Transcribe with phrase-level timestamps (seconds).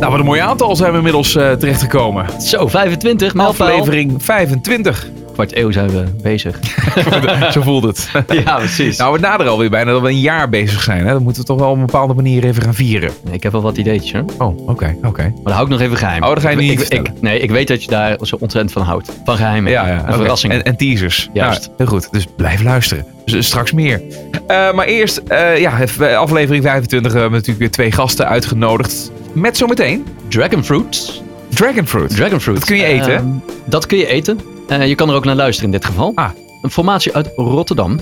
[0.00, 2.42] Nou, wat een mooi aantal zijn we inmiddels uh, terechtgekomen.
[2.42, 3.68] Zo, 25, mijlpaal.
[3.68, 5.06] Aflevering 25.
[5.32, 6.58] Kwart eeuw zijn we bezig.
[7.52, 8.10] Zo voelt het.
[8.44, 8.98] ja, precies.
[8.98, 11.06] Nou, we naderen alweer bijna dat we een jaar bezig zijn.
[11.06, 11.12] Hè?
[11.12, 13.10] Dan moeten we toch wel op een bepaalde manier even gaan vieren.
[13.24, 14.24] Nee, ik heb wel wat ideetjes hoor.
[14.48, 15.22] Oh, oké, oké.
[15.22, 16.22] Maar dat hou ik nog even geheim.
[16.22, 18.72] Oh, dat ga je niet ik, ik, Nee, ik weet dat je daar zo ontzettend
[18.72, 19.12] van houdt.
[19.24, 19.72] Van geheimen.
[19.72, 20.06] Ja, ja.
[20.06, 20.56] En verrassingen.
[20.56, 21.28] En, en, teasers.
[21.32, 21.70] Juist.
[21.76, 22.12] heel goed.
[22.12, 23.04] Dus blijf luisteren.
[23.24, 24.02] Dus eh, straks meer.
[24.32, 25.78] Uh, maar eerst, uh, ja,
[26.16, 29.10] aflevering 25 hebben we natuurlijk weer twee gasten uitgenodigd.
[29.32, 30.06] Met zometeen...
[30.28, 31.22] Dragonfruit.
[31.48, 32.16] Dragonfruit.
[32.16, 32.58] Dragonfruit.
[32.58, 33.12] Dat kun je eten.
[33.12, 34.40] Uh, dat kun je eten.
[34.68, 36.12] Uh, je kan er ook naar luisteren in dit geval.
[36.14, 36.30] Ah.
[36.62, 38.00] Een formatie uit Rotterdam.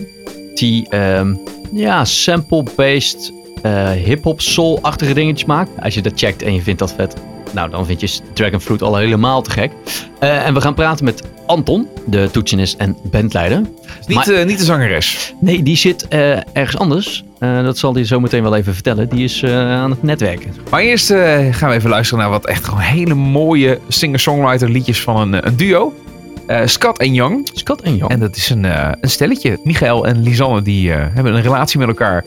[0.54, 1.40] Die um,
[1.72, 5.70] ja, sample-based uh, hip-hop soul-achtige dingetjes maakt.
[5.80, 7.14] Als je dat checkt en je vindt dat vet.
[7.52, 9.72] Nou, dan vind je Dragonfruit al helemaal te gek.
[10.22, 13.60] Uh, en we gaan praten met Anton, de toetsenist en bandleider.
[14.06, 15.34] Niet, maar, niet de zangeres.
[15.40, 17.24] Nee, die zit ergens anders.
[17.38, 19.08] dat zal hij zo meteen wel even vertellen.
[19.08, 20.54] Die is aan het netwerken.
[20.70, 21.06] Maar eerst
[21.50, 25.56] gaan we even luisteren naar wat echt gewoon hele mooie singer-songwriter liedjes van een, een
[25.56, 25.94] duo.
[26.64, 27.48] Skat en Young.
[27.52, 28.10] Skat en Young.
[28.10, 29.60] En dat is een, een stelletje.
[29.64, 32.24] Michael en Lisanne die hebben een relatie met elkaar.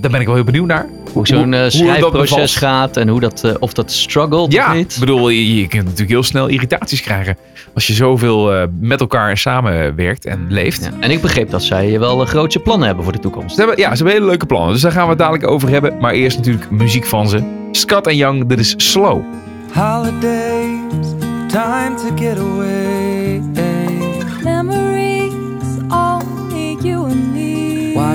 [0.00, 0.86] Daar ben ik wel heel benieuwd naar.
[1.12, 4.92] Hoe zo'n schrijfproces gaat en hoe dat, of dat struggelt ja, of niet.
[4.92, 7.36] Ik bedoel, je, je kunt natuurlijk heel snel irritaties krijgen.
[7.74, 10.84] Als je zoveel met elkaar samenwerkt en leeft.
[10.84, 10.90] Ja.
[11.00, 13.54] En ik begreep dat zij wel grootse plannen hebben voor de toekomst.
[13.54, 14.72] Ze hebben, ja, ze hebben hele leuke plannen.
[14.72, 15.98] Dus daar gaan we het dadelijk over hebben.
[16.00, 17.42] Maar eerst natuurlijk muziek van ze.
[17.72, 19.22] Skat en Young, dit is Slow.
[19.72, 21.14] Holidays,
[21.48, 23.42] time to get away.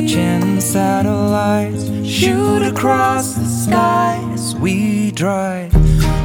[0.04, 5.74] Watching satellites shoot across the sky as we drive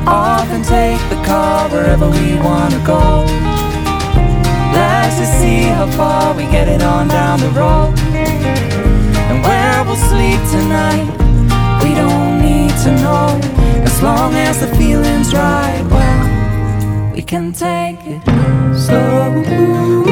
[0.05, 3.23] off and take the car wherever we wanna go.
[4.75, 7.97] Let's just see how far we get it on down the road.
[9.31, 11.07] And where we'll sleep tonight,
[11.85, 13.39] we don't need to know.
[13.85, 18.23] As long as the feeling's right, well, we can take it.
[18.77, 20.08] Slow.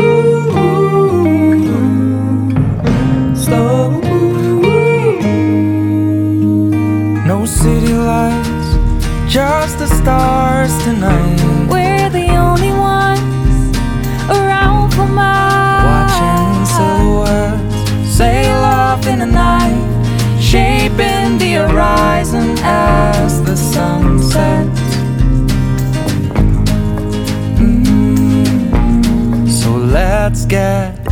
[30.49, 31.05] Get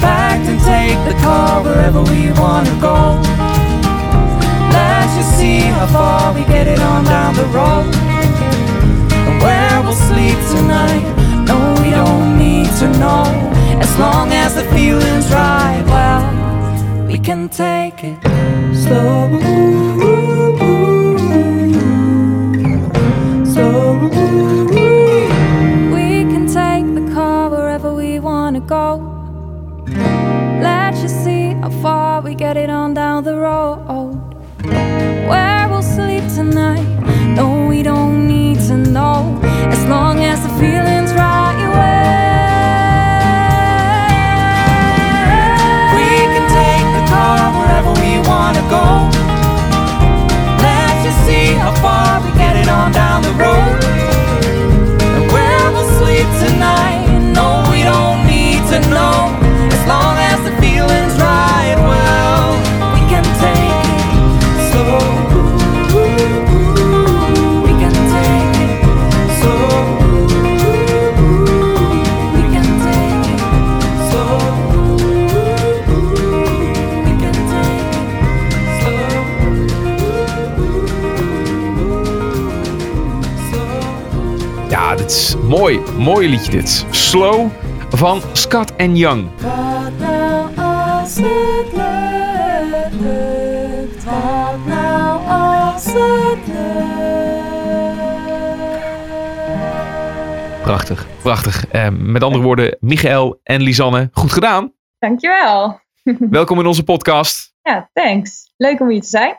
[0.00, 3.20] packed and take the car wherever we wanna go.
[4.72, 7.94] Let's just see how far we get it on down the road.
[9.26, 11.04] And where we'll sleep tonight,
[11.46, 13.24] no, we don't need to know.
[13.80, 18.18] As long as the feeling's right, well, we can take it.
[18.74, 20.97] Slow.
[85.68, 85.80] Mooi.
[85.96, 86.86] Mooi liedje dit.
[86.90, 87.50] Slow
[87.88, 89.28] van Scott en Young.
[89.40, 92.94] Wat nou als het lukt?
[94.04, 96.52] Wat nou als het lukt?
[100.62, 101.06] Prachtig.
[101.22, 101.66] Prachtig.
[101.66, 104.72] Eh, met andere woorden, Michael en Lisanne, goed gedaan.
[104.98, 105.80] Dankjewel.
[106.30, 107.54] Welkom in onze podcast.
[107.62, 108.52] Ja, thanks.
[108.56, 109.36] Leuk om hier te zijn.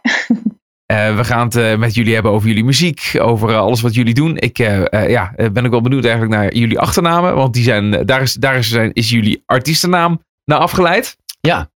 [0.91, 3.93] Uh, we gaan het uh, met jullie hebben over jullie muziek, over uh, alles wat
[3.93, 4.37] jullie doen.
[4.37, 8.33] Ik ja, ben ook wel benieuwd eigenlijk naar jullie achternamen, want die zijn, daar, is,
[8.33, 11.17] daar is, zijn, is jullie artiestennaam naar afgeleid.
[11.41, 11.69] Ja.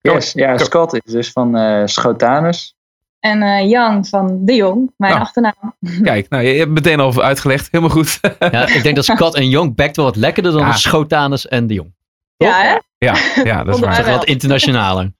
[0.00, 1.56] Yes, ja, Scott is dus van
[1.88, 2.74] Schotanus.
[3.20, 5.24] En Jan van De Jong, mijn Nou.
[5.24, 5.74] achternaam.
[6.02, 7.68] Kijk, nou, je hebt meteen al uitgelegd.
[7.70, 8.20] Helemaal goed.
[8.38, 10.72] ja, ik denk dat Scott en Young backt wel wat lekkerder dan Ja.
[10.72, 11.94] Schotanus en de Jong.
[12.36, 12.76] Ja, hè?
[13.06, 14.04] ja, ja, dat is waar.
[14.10, 15.12] Wat internationaler.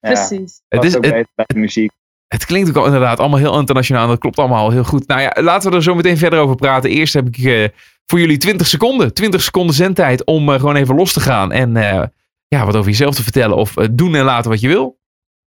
[0.00, 0.60] Ja, Precies.
[0.68, 1.92] Het is- het- beter bij de muziek.
[2.34, 4.08] Het klinkt ook al inderdaad allemaal heel internationaal.
[4.08, 5.06] Dat klopt allemaal heel goed.
[5.06, 6.90] Nou ja, laten we er zo meteen verder over praten.
[6.90, 7.68] Eerst heb ik eh,
[8.06, 9.14] voor jullie 20 seconden.
[9.14, 11.52] 20 seconden zendtijd om eh, gewoon even los te gaan.
[11.52, 12.02] En eh,
[12.48, 13.56] ja, wat over jezelf te vertellen.
[13.56, 14.98] Of doen en laten wat je wil.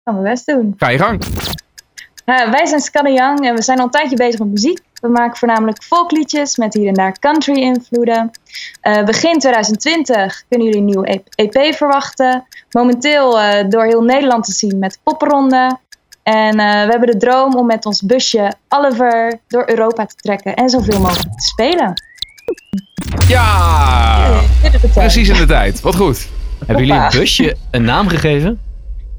[0.05, 0.75] Gaan we best doen.
[0.77, 1.23] Ga je gang.
[2.25, 4.81] Wij zijn Scanne Young en we zijn al een tijdje bezig met muziek.
[5.01, 8.31] We maken voornamelijk folkliedjes met hier en daar country invloeden.
[9.05, 12.45] Begin 2020 kunnen jullie een nieuwe EP verwachten.
[12.71, 13.31] Momenteel
[13.69, 15.79] door heel Nederland te zien met popronde.
[16.27, 20.55] En eh, we hebben de droom om met ons busje Oliver door Europa te trekken
[20.55, 21.93] en zoveel mogelijk te spelen.
[23.29, 24.41] Ja,
[24.95, 25.81] precies in de tijd.
[25.81, 26.29] Wat goed.
[26.67, 28.61] Hebben jullie een busje een naam gegeven?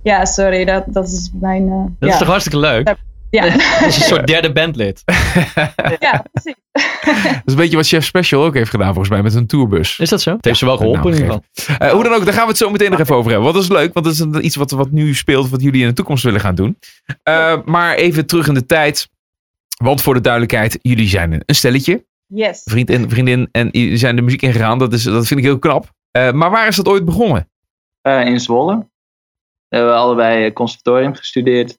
[0.03, 1.63] Ja, sorry, dat, dat is mijn...
[1.69, 2.13] eh, Dat ja.
[2.13, 2.95] is toch hartstikke leuk?
[3.29, 3.41] Ja.
[3.49, 5.03] Dat is een soort derde bandlid.
[5.99, 6.55] ja, precies.
[7.23, 9.99] Dat is een beetje wat Chef Special ook heeft gedaan volgens mij met een tourbus.
[9.99, 10.35] Is dat zo?
[10.35, 11.77] Het heeft ze wel een geholpen in ieder geval.
[11.87, 13.53] Eh, hoe dan ook, daar gaan we het zo meteen nog even over hebben.
[13.53, 15.87] Dat is leuk, want dat is een- iets wat, wat nu speelt, wat jullie in
[15.87, 16.77] de toekomst willen gaan doen.
[17.23, 19.09] Eh, maar even terug in de tijd.
[19.83, 22.05] Want voor de duidelijkheid, jullie zijn een, stelletje.
[22.25, 22.61] Yes.
[22.63, 23.49] Vriend en vriendin.
[23.51, 24.77] En jullie zijn de muziek ingegaan.
[24.79, 25.91] Dat, is, dat vind ik heel knap.
[26.11, 27.49] Eh, maar waar is dat ooit begonnen?
[28.01, 28.87] Eh, in Zwolle.
[29.67, 31.77] We hebben allebei eh, conservatorium gestudeerd.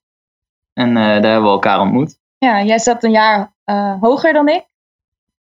[0.78, 2.18] En eh, daar hebben we elkaar ontmoet.
[2.38, 4.64] Ja, jij zat een jaar eh, hoger dan ik.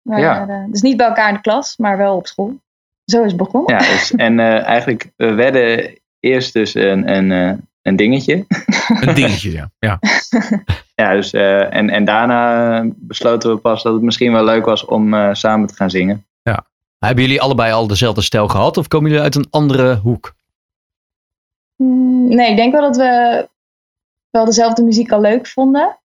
[0.02, 0.48] Maar, Ja.
[0.48, 2.54] eh, dus niet bij elkaar in de klas, maar wel op school.
[3.04, 3.72] Zo is het begonnen.
[3.74, 8.44] Ja, dus, en eh, eigenlijk, we werden eerst dus een, een, eh, een dingetje.
[9.00, 9.70] Een dingetje, ja.
[9.78, 9.98] ja.
[10.94, 14.84] Ja, dus, eh, en, en daarna besloten we pas dat het misschien wel leuk was
[14.84, 16.22] om eh, samen te gaan zingen.
[16.98, 18.76] Hebben jullie allebei al dezelfde stijl gehad?
[18.76, 20.34] Of komen jullie uit een andere hoek?
[21.76, 23.48] Mm, Nee, ik denk wel dat we
[24.30, 25.98] wel dezelfde muziek al leuk vonden.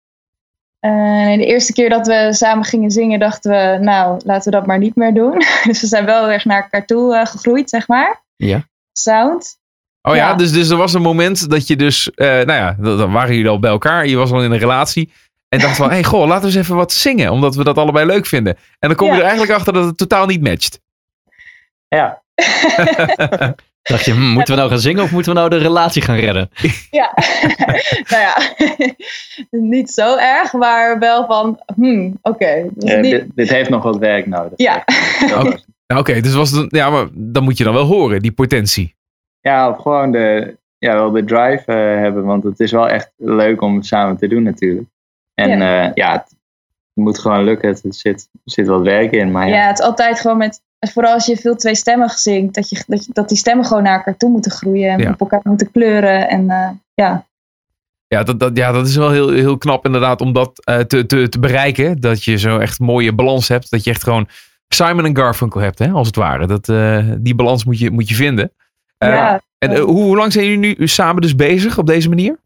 [0.81, 4.67] En de eerste keer dat we samen gingen zingen, dachten we, nou, laten we dat
[4.67, 5.38] maar niet meer doen.
[5.67, 8.22] Dus we zijn wel erg naar elkaar toe eh, gegroeid, zeg maar.
[8.37, 8.62] Ja.
[8.93, 9.58] Sound.
[10.02, 10.34] Oh ja, Ja.
[10.34, 12.11] Dus, dus er was een moment dat je dus...
[12.11, 14.06] eh, nou ja, dan waren jullie al bij elkaar.
[14.06, 15.12] Je was al in een relatie.
[15.49, 17.31] En dacht van, hey, goh, laten we eens even wat zingen.
[17.32, 18.56] Omdat we dat allebei leuk vinden.
[18.78, 19.19] En dan kom je Ja.
[19.19, 20.81] er eigenlijk achter dat het totaal niet matcht.
[21.88, 22.22] Ja,
[23.82, 26.17] Dacht je, hm, moeten we nou gaan zingen of moeten we nou de relatie gaan
[26.17, 26.50] redden?
[26.91, 27.12] Ja,
[28.11, 28.37] nou ja,
[29.77, 32.67] niet zo erg, maar wel van, hmm, oké.
[32.75, 34.53] dus eh, niet- dit, dit heeft nog wat werk nodig.
[34.56, 34.85] Ja.
[35.97, 36.21] Oké.
[36.21, 38.94] dus was het, ja, maar dan moet je dan wel horen, die potentie.
[39.41, 42.25] Ja, of gewoon de, ja, wel de drive eh, hebben.
[42.25, 44.88] Want het is wel echt leuk om het samen te doen natuurlijk.
[45.35, 46.37] En ja, ja het,
[46.93, 47.69] moet gewoon lukken.
[47.69, 49.31] Het, het zit, er zit wat werk in.
[49.31, 52.69] Maar ja, Ja, het is altijd gewoon met, vooral als je veel tweestemmig zingt, dat,
[52.69, 55.11] je, dat, je, dat die stemmen gewoon naar elkaar toe moeten groeien en Ja.
[55.11, 56.29] op elkaar moeten kleuren.
[56.29, 57.25] En eh, ja,
[58.06, 61.06] Ja, dat, dat, ja, dat is wel heel, heel knap inderdaad om dat eh, te,
[61.06, 62.00] te, te bereiken.
[62.00, 63.71] Dat je zo echt mooie balans hebt.
[63.71, 64.29] Dat je echt gewoon
[64.69, 66.47] Simon en Garfunkel hebt, hè, als het ware.
[66.47, 68.53] Dat, eh, die balans moet je, moet je vinden.
[68.99, 69.41] Ja.
[69.59, 72.38] En hoe, hoe lang zijn jullie nu samen dus bezig op deze manier?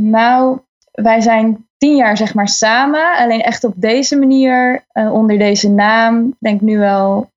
[0.00, 0.58] Nou,
[0.92, 6.36] wij zijn tien jaar zeg maar samen, alleen echt op deze manier, onder deze naam,
[6.38, 7.30] denk ik nu wel?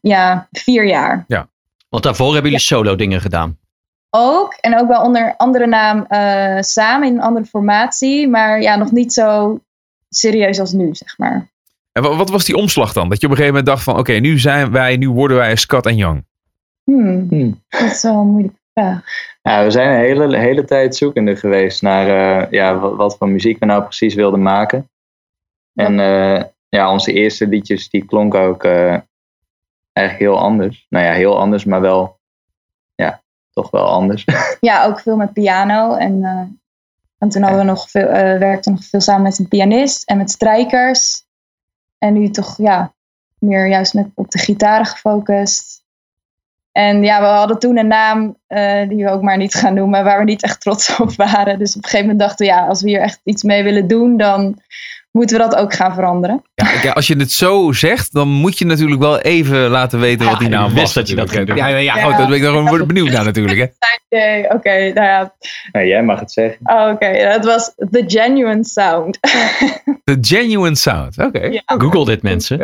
[0.00, 1.24] Ja, vier jaar.
[1.88, 3.58] Want daarvoor hebben jullie solo dingen gedaan.
[4.10, 4.54] Ook.
[4.60, 8.28] En ook wel onder andere naam eh, samen in een andere formatie.
[8.28, 9.58] Maar ja, nog niet zo
[10.08, 11.50] serieus als nu, zeg maar.
[11.92, 13.08] En wat, wat was die omslag dan?
[13.08, 15.56] Dat je op een gegeven moment dacht van, oké, nu zijn wij, nu worden wij
[15.56, 16.24] Scott en Young.
[16.84, 17.62] Hmm, Hmm.
[17.68, 19.04] dat is wel een moeilijke vraag.
[19.42, 23.28] Ja, we zijn een hele, hele tijd zoekende geweest naar eh, ja, wat, wat voor
[23.28, 24.90] muziek we nou precies wilden maken.
[25.74, 28.96] En eh, ja, onze eerste liedjes die klonken ook eh,
[29.92, 30.86] eigenlijk heel anders.
[30.88, 32.20] Nou ja, heel anders, maar wel,
[32.94, 34.24] ja, toch wel anders.
[34.60, 35.94] Ja, ook veel met piano.
[35.94, 36.22] En,
[37.18, 40.16] en toen hadden we nog veel, eh, werkten nog veel samen met een pianist en
[40.16, 41.24] met strijkers.
[41.98, 42.94] En nu toch, ja,
[43.38, 45.84] meer juist met, op de gitaren gefocust.
[46.72, 50.04] En ja, we hadden toen een naam eh, die we ook maar niet gaan noemen,
[50.04, 51.58] waar we niet echt trots op waren.
[51.58, 53.86] Dus op een gegeven moment dachten we, ja, als we hier echt iets mee willen
[53.86, 54.58] doen, dan
[55.12, 56.42] moeten we dat ook gaan veranderen.
[56.54, 60.00] Ja, ik- ja, als je het zo zegt, dan moet je natuurlijk wel even laten
[60.00, 60.92] weten wat die naam ik was.
[60.92, 61.50] dat je dat natuurlijk.
[61.58, 62.02] ging Ja, ja, ja, Ja.
[62.04, 63.58] goed, dat ben ik gewoon benieuwd naar natuurlijk.
[63.58, 63.64] Hè.
[64.08, 65.34] Oké, oké, nou ja.
[65.72, 66.58] Nee, jij mag het zeggen.
[66.62, 69.18] Oh, Oké, het was The Genuine Sound.
[70.04, 71.44] The Genuine Sound, oké.
[71.46, 71.62] Ja.
[71.66, 72.58] Google dit mensen.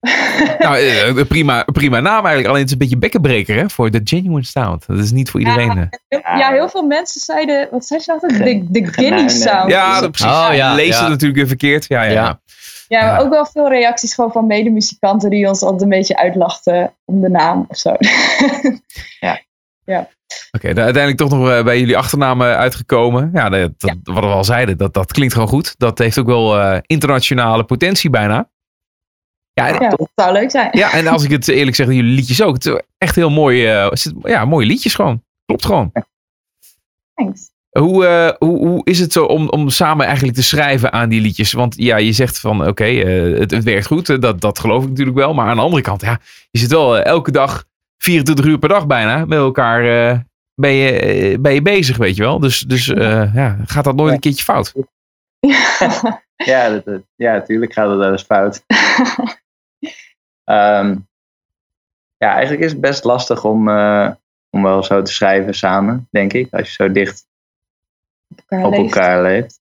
[0.00, 0.56] Ja.
[0.58, 2.46] nou, eh, prima, prima naam eigenlijk.
[2.46, 4.86] Alleen het is een beetje bekkenbreker hè, voor The Genuine Sound.
[4.86, 5.90] Dat is niet voor iedereen.
[6.08, 6.18] eh.
[6.38, 8.36] Ja, heel veel mensen zeiden, wat zei ze altijd?
[8.38, 9.28] De, de Guinea.
[9.28, 9.70] Sound.
[9.70, 10.30] Ja, dat, precies.
[10.32, 11.08] Oh, ja, Lees ja.
[11.08, 11.84] natuurlijk weer verkeerd.
[11.88, 12.10] Ja, ja.
[12.10, 12.14] Ja.
[12.22, 12.40] ja.
[12.88, 13.18] Ja, maar Ja.
[13.20, 17.28] ook wel veel reacties gewoon van medemuzikanten die ons altijd een beetje uitlachten om de
[17.28, 17.90] naam of zo.
[20.50, 23.30] Oké, dan uiteindelijk toch nog eh, bij jullie achternamen uitgekomen.
[23.34, 25.74] Ja, dat, dat- wat we al zeiden, dat, dat klinkt gewoon goed.
[25.78, 28.48] Dat heeft ook wel eh, internationale potentie bijna.
[29.58, 30.68] Ja, en, ja, dat zou leuk zijn.
[30.72, 32.54] ja, en als ik het eerlijk zeg, jullie liedjes ook.
[32.54, 33.66] Het is echt heel mooi.
[33.66, 33.90] eh,
[34.22, 35.22] ja, mooie liedjes gewoon.
[35.44, 35.92] Klopt gewoon.
[37.14, 37.50] Thanks.
[37.78, 41.20] Hoe, eh, hoe, hoe is het zo om, om samen eigenlijk te schrijven aan die
[41.20, 41.52] liedjes?
[41.52, 44.20] Want ja, je zegt van oké, eh, het, het werkt goed.
[44.22, 45.34] Dat, dat geloof ik natuurlijk wel.
[45.34, 47.64] Maar aan de andere kant, ja, je zit wel elke dag
[47.98, 50.18] 24 uur per dag bijna met elkaar eh,
[50.54, 52.38] ben, je, ben je bezig, weet je wel.
[52.38, 54.72] Dus, dus eh, ja, gaat dat nooit een keertje fout?
[56.44, 58.64] Ja, dat, dat- ja, natuurlijk gaat het wel eens fout.
[60.48, 60.96] Ehm,
[62.16, 64.10] ja, eigenlijk is het best lastig om, eh,
[64.50, 66.52] om wel zo te schrijven samen, denk ik.
[66.54, 67.26] Als je zo dicht
[68.36, 68.94] elkaar op leeft.
[68.94, 69.60] elkaar leeft.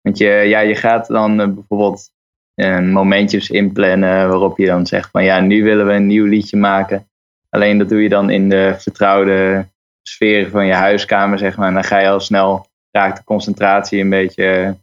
[0.00, 2.10] Want je, ja, je gaat dan eh, bijvoorbeeld
[2.54, 6.56] eh, momentjes inplannen waarop je dan zegt van ja, nu willen we een nieuw liedje
[6.56, 7.08] maken.
[7.48, 9.66] Alleen dat doe je dan in de vertrouwde
[10.02, 11.68] sfeer van je huiskamer, zeg maar.
[11.68, 14.76] En dan ga je al snel, raakt de concentratie een beetje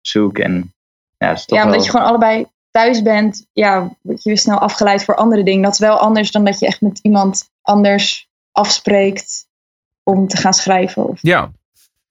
[0.00, 0.38] zoek.
[0.38, 0.72] En
[1.16, 5.04] ja, Ja, omdat wel- je gewoon allebei thuis bent, ja, word je weer snel afgeleid
[5.04, 5.62] voor andere dingen.
[5.62, 9.46] Dat is wel anders dan dat je echt met iemand anders afspreekt
[10.02, 11.08] om te gaan schrijven.
[11.08, 11.18] Of...
[11.22, 11.50] Ja,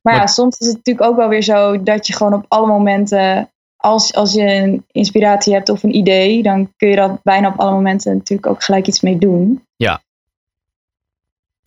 [0.01, 2.67] Maar ja, soms is het natuurlijk ook wel weer zo dat je gewoon op alle
[2.67, 7.47] momenten, als, als je een inspiratie hebt of een idee, dan kun je dat bijna
[7.47, 9.65] op alle momenten natuurlijk ook gelijk iets mee doen.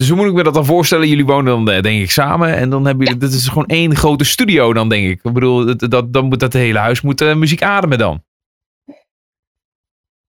[0.01, 1.09] dus hoe moet ik me dat dan voorstellen?
[1.09, 3.97] Jullie wonen dan eh, denk ik samen en dan hebben jullie, dit is gewoon één
[3.97, 5.25] grote studio dan denk ik.
[5.25, 8.23] Ik bedoel, dat, dat, dan moet dat hele huis moet eh, muziek ademen dan.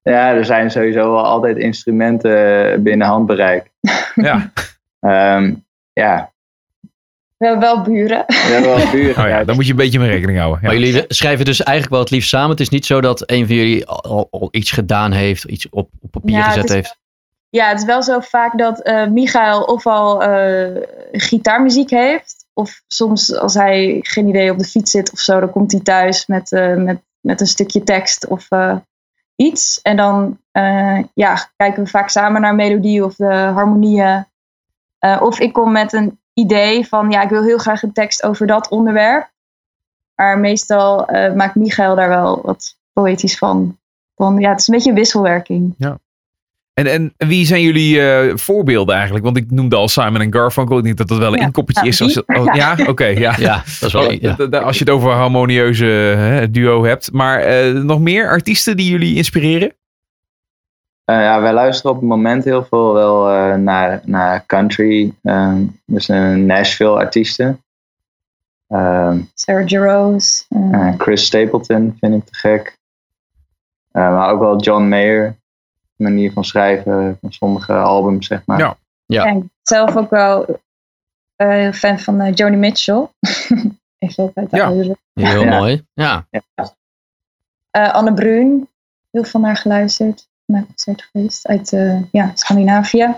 [0.04, 3.70] Ja, er zijn sowieso wel altijd instrumenten binnen handbereik.
[4.16, 4.52] Ja,
[5.00, 5.54] Ehm,
[5.94, 6.32] ja,
[7.38, 8.24] We hebben wel buren.
[8.28, 9.24] we hebben wel buren.
[9.24, 10.60] oh ja, dan moet je een beetje mee rekening houden.
[10.62, 10.68] Ja.
[10.68, 12.50] Maar jullie schrijven dus eigenlijk wel het liefst samen.
[12.50, 16.12] Het is niet zo dat een van jullie al, iets gedaan heeft, iets op, op
[16.12, 17.00] papier Ja, gezet is- heeft.
[17.50, 20.82] Ja, het is wel zo vaak dat eh Michael ofwel eh
[21.12, 22.46] gitaarmuziek heeft.
[22.54, 25.82] Of soms als hij geen idee op de fiets zit of zo, dan komt hij
[25.82, 28.76] thuis met, eh, met, met een stukje tekst of eh,
[29.42, 29.82] iets.
[29.82, 34.26] En dan eh, ja, kijken we vaak samen naar melodie of de harmonieën.
[35.00, 38.24] Eh, of ik kom met een idee van ja, ik wil heel graag een tekst
[38.24, 39.30] over dat onderwerp.
[40.16, 43.78] Maar meestal eh, maakt Michael daar wel wat poëtisch van.
[44.16, 44.40] van.
[44.40, 45.76] Ja, het is een beetje een wisselwerking.
[46.74, 49.26] En, en wie zijn jullie eh, voorbeelden eigenlijk?
[49.26, 50.78] Want ik noemde al Simon en Garfunkel.
[50.78, 52.02] Ik denk dat dat wel een Ja, inkoppertje is.
[52.02, 52.40] Als je, die.
[52.40, 53.06] oh, ja, oké.
[53.06, 53.36] ja.
[53.38, 54.12] Ja, dat is wel...
[54.12, 54.60] Ja.
[54.60, 57.12] Als je het over een harmonieuze hè, duo hebt.
[57.12, 59.74] Maar eh, nog meer artiesten die jullie inspireren?
[61.06, 65.14] Eh, ja, wij luisteren op het moment heel veel wel eh, naar, naar country.
[65.24, 67.62] ehm, dus een Nashville artiesten.
[68.68, 69.72] Ehm, Sarah
[70.50, 72.78] eh, Chris Stapleton vind ik te gek.
[73.92, 75.40] Eh, maar ook wel John Mayer.
[76.02, 78.60] Manier van schrijven van sommige albums, zeg maar.
[78.60, 78.78] Ja.
[79.06, 79.24] Ja.
[79.26, 80.60] Ja, ik ben zelf ook wel
[81.36, 83.08] eh, fan van eh, Joni Mitchell.
[84.00, 84.16] Uit
[84.52, 84.70] de Ja.
[85.14, 85.58] Heel Ja.
[85.60, 85.86] mooi.
[85.94, 86.28] Ja.
[87.72, 88.68] Eh, Anne Bruun,
[89.12, 90.30] heel veel naar geluisterd.
[90.46, 93.16] Naar concert geweest uit eh, ja, Scandinavië.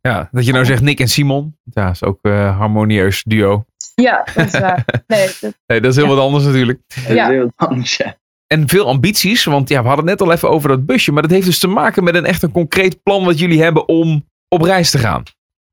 [0.00, 1.56] Ja, dat je nou zegt Nick en Simon.
[1.62, 3.64] Ja, is ook eh harmonieus duo.
[3.94, 4.84] Ja, dat is waar.
[5.06, 6.14] Nee, dat, Nee, dat is heel Ja.
[6.14, 6.80] wat anders natuurlijk.
[6.86, 7.28] Dat is Ja.
[7.28, 8.16] heel anders, ja.
[8.46, 9.44] En veel ambities.
[9.44, 11.12] Want ja, we hadden het net al even over dat busje.
[11.12, 13.88] Maar dat heeft dus te maken met een echt een concreet plan wat jullie hebben
[13.88, 15.22] om op reis te gaan.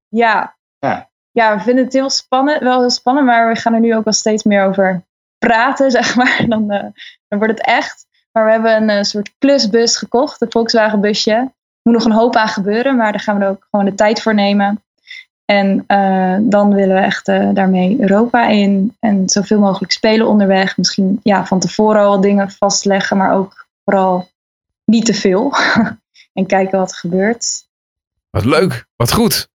[0.09, 0.55] ja.
[0.79, 1.09] Ja.
[1.31, 4.03] ja, we vinden het heel spannend, wel heel spannend, maar we gaan er nu ook
[4.03, 5.03] wel steeds meer over
[5.37, 6.45] praten, zeg maar.
[6.47, 6.85] Dan, eh,
[7.27, 8.05] dan wordt het echt.
[8.31, 11.31] Maar we hebben een eh, soort klusbus gekocht, een Volkswagen busje.
[11.31, 11.51] Er
[11.83, 14.21] moet nog een hoop aan gebeuren, maar daar gaan we er ook gewoon de tijd
[14.21, 14.83] voor nemen.
[15.45, 20.77] En eh, dan willen we echt eh, daarmee Europa in en zoveel mogelijk spelen onderweg.
[20.77, 24.29] Misschien ja, van tevoren al dingen vastleggen, maar ook vooral
[24.85, 25.53] niet te veel.
[26.33, 27.67] en kijken wat er gebeurt.
[28.29, 29.51] Wat leuk, wat goed.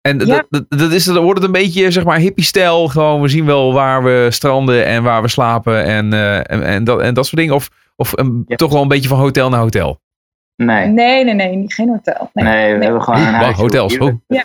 [0.00, 0.24] En Ja.
[0.24, 2.88] dat, dat, dat is, dan wordt het een beetje, zeg maar, hippie-stijl.
[2.88, 6.84] Gewoon, we zien wel waar we stranden en waar we slapen en, eh, en, en,
[6.84, 7.54] dat, en dat soort dingen.
[7.54, 8.56] Of, of een, Ja.
[8.56, 10.00] toch wel een beetje van hotel naar hotel.
[10.56, 10.86] Nee.
[10.86, 12.30] Nee, nee, nee, niet- geen hotel.
[12.32, 14.20] Nee, Nee, we hebben gewoon een huisje hotels, Ierland.
[14.26, 14.44] Ja.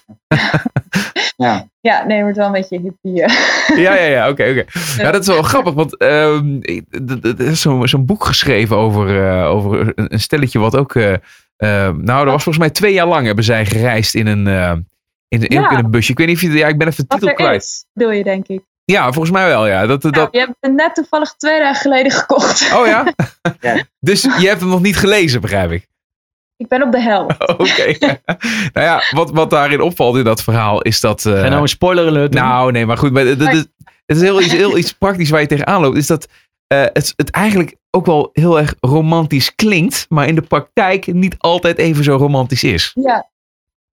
[1.38, 1.68] ja.
[1.82, 3.24] Ja, nee, het wordt wel een beetje hippie.
[3.24, 3.34] eh.
[3.86, 4.66] Ja, ja, ja, oké, oké.
[5.04, 6.60] Ja, dat is wel grappig, want ehm,
[7.22, 10.96] er is zo'n zo'n boek geschreven over, eh, over een stelletje wat ook...
[10.96, 11.20] eh, eh,
[11.96, 14.72] nou, dat was volgens mij twee jaar lang hebben zij gereisd in een, eh,
[15.28, 15.70] in, in, Ja.
[15.72, 16.12] in een busje.
[16.12, 16.52] Ik weet niet of je...
[16.52, 17.62] Ja, ik ben even de Wat titel er kwijt.
[17.62, 18.62] is, bedoel je, denk ik.
[18.86, 19.86] Ja, volgens mij wel, ja.
[19.86, 22.74] Dat, dat, Nou, je hebt het net toevallig twee dagen geleden gekocht.
[22.76, 23.04] Oh ja?
[23.60, 23.84] Ja.
[24.00, 25.88] Dus je hebt hem nog niet gelezen, begrijp ik.
[26.58, 27.48] Ik ben op de helft.
[27.58, 27.96] Oké.
[28.74, 31.26] nou ja, wat, wat daarin opvalt in dat verhaal is dat...
[31.26, 32.42] eh, Ga je nou een spoiler alert doen?
[32.42, 33.12] nou, nee, maar goed.
[33.12, 33.70] Maar het, het,
[34.06, 35.98] het is heel iets, heel iets praktisch waar je tegenaan loopt.
[35.98, 36.28] Is dat
[36.68, 40.06] eh, het, het eigenlijk ook wel heel erg romantisch klinkt.
[40.10, 42.92] Maar in de praktijk niet altijd even zo romantisch is.
[42.94, 43.30] Ja.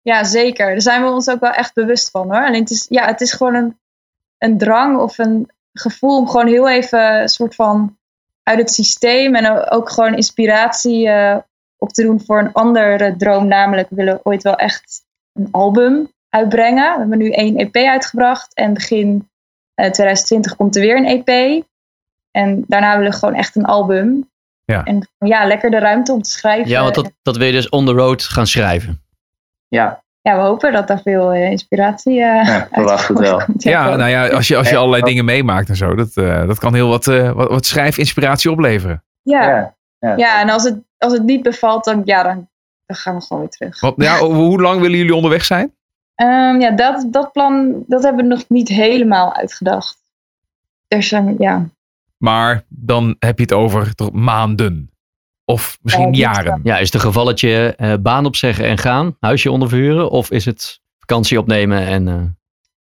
[0.03, 0.67] ja, zeker.
[0.71, 2.47] Daar zijn we ons ook wel echt bewust van hoor.
[2.47, 3.79] Alleen het is, ja, het is gewoon een,
[4.39, 7.97] een drang of een gevoel om gewoon heel even een soort van
[8.43, 11.37] uit het systeem en ook gewoon inspiratie eh,
[11.81, 13.47] op te doen voor een andere droom.
[13.47, 16.93] Namelijk, we willen ooit wel echt een album uitbrengen.
[16.93, 19.29] We hebben nu één EP uitgebracht en begin
[19.75, 21.63] eh, 2020 komt er weer een EP.
[22.31, 24.29] En daarna willen we gewoon echt een album.
[24.65, 24.85] Ja.
[24.85, 26.71] En ja, lekker de ruimte om te schrijven.
[26.71, 29.03] Ja, want dat, dat wil je dus on the road gaan schrijven.
[29.69, 33.43] Ja, Ja, we hopen dat daar veel eh, inspiratie uh, Ja, verwacht het wel.
[33.57, 36.59] Ja, nou ja, als je, als je allerlei dingen meemaakt en zo, dat, eh, dat
[36.59, 39.05] kan heel wat, eh, wat, wat schrijfinspiratie opleveren.
[39.23, 39.49] ja.
[39.49, 39.75] ja.
[39.99, 40.17] ja.
[40.17, 42.49] Ja, en als het, als het niet bevalt, dan, ja, dan,
[42.87, 43.81] dan gaan we gewoon weer terug.
[43.81, 45.75] Want, ja, hoe lang willen jullie onderweg zijn?
[46.15, 49.97] Ehm, ja, dat, dat plan dat hebben we nog niet helemaal uitgedacht.
[50.89, 51.69] Er zijn, ja,
[52.17, 54.91] Maar dan heb je het over toch maanden.
[55.45, 56.61] Of misschien Ja, jaren.
[56.63, 60.11] Ja, is het een gevalletje eh, baan opzeggen en gaan, huisje onderverhuren?
[60.11, 62.09] Of is het vakantie opnemen en...
[62.09, 62.23] eh,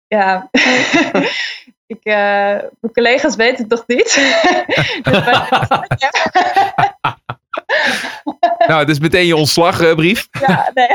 [0.08, 0.50] ja.
[1.94, 2.14] ik, eh,
[2.80, 4.14] mijn collega's weten het toch niet.
[8.68, 10.28] Nou, het is meteen je ontslagbrief.
[10.48, 10.88] ja, nee.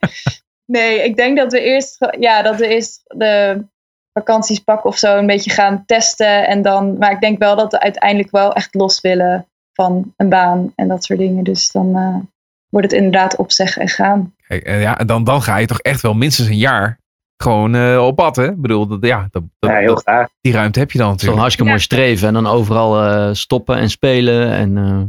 [0.78, 3.64] nee, ik denk dat we eerst, ja, dat we eerst de
[4.12, 6.46] vakanties pakken of zo een beetje gaan testen.
[6.46, 10.28] En dan, maar ik denk wel dat we uiteindelijk wel echt los willen van een
[10.28, 11.44] baan en dat soort dingen.
[11.44, 12.16] Dus dan eh,
[12.68, 14.34] wordt het inderdaad opzeggen en gaan.
[14.46, 17.00] Kijk, en ja, dan, dan ga je toch echt wel minstens een jaar
[17.42, 18.48] gewoon eh, op pad, hè?
[18.50, 20.28] Ik bedoel, dat, ja, dat, dat- Ja, heel dat- graag.
[20.40, 21.40] die ruimte heb je dan Zo'n natuurlijk.
[21.40, 24.50] hartstikke mooi streven en dan overal eh, stoppen en spelen.
[24.52, 25.02] En, eh,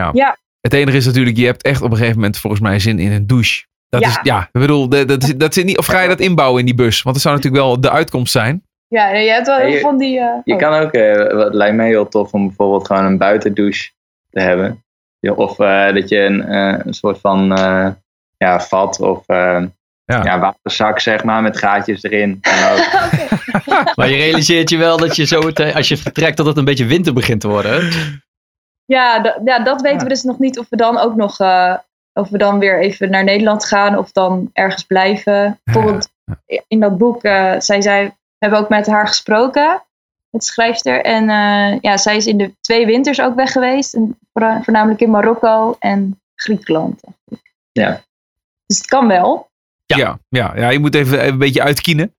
[0.00, 0.10] Ja.
[0.12, 0.36] Ja.
[0.62, 3.12] Het enige is natuurlijk, je hebt echt op een gegeven moment volgens mij zin in
[3.12, 3.64] een douche.
[3.88, 4.08] Dat Ja.
[4.08, 6.60] is, ja, ik bedoel, dat, dat, is- dat zit niet, of ga je dat inbouwen
[6.60, 7.02] in die bus?
[7.02, 8.62] Want dat zou natuurlijk wel de uitkomst zijn.
[8.88, 10.18] Ja, je hebt wel heel veel van die...
[10.18, 10.58] eh, Je oh.
[10.58, 13.90] kan ook, eh, wat lijkt mij heel tof om bijvoorbeeld gewoon een buitendouche
[14.30, 14.84] te hebben.
[15.18, 17.88] Ja, Of eh, dat je een, eh, een soort van eh,
[18.36, 19.62] ja, vat of eh,
[20.04, 20.24] Ja.
[20.24, 20.38] ja.
[20.38, 22.38] waterzak zeg maar met gaatjes erin.
[22.40, 26.46] En ook- maar je realiseert je wel dat je zo meteen, als je vertrekt, dat
[26.46, 27.90] het een beetje winter begint te worden.
[28.92, 30.02] Ja, ja, dat weten Ja.
[30.02, 31.38] we dus nog niet of we dan ook nog...
[31.40, 31.74] eh,
[32.12, 35.60] of we dan weer even naar Nederland gaan of dan ergens blijven.
[35.64, 36.08] Bijvoorbeeld
[36.68, 39.82] in dat boek, eh, zij zei, we hebben ook met haar gesproken,
[40.30, 41.04] met de schrijfster.
[41.04, 43.94] En eh, ja, zij is in de twee winters ook weg geweest.
[43.94, 47.00] En voornamelijk in Marokko en Griekenland.
[47.72, 48.00] Ja.
[48.66, 49.50] Dus het kan wel.
[49.86, 49.96] Ja.
[49.96, 52.14] Ja, ja, ja, je moet even, even een beetje uitkienen.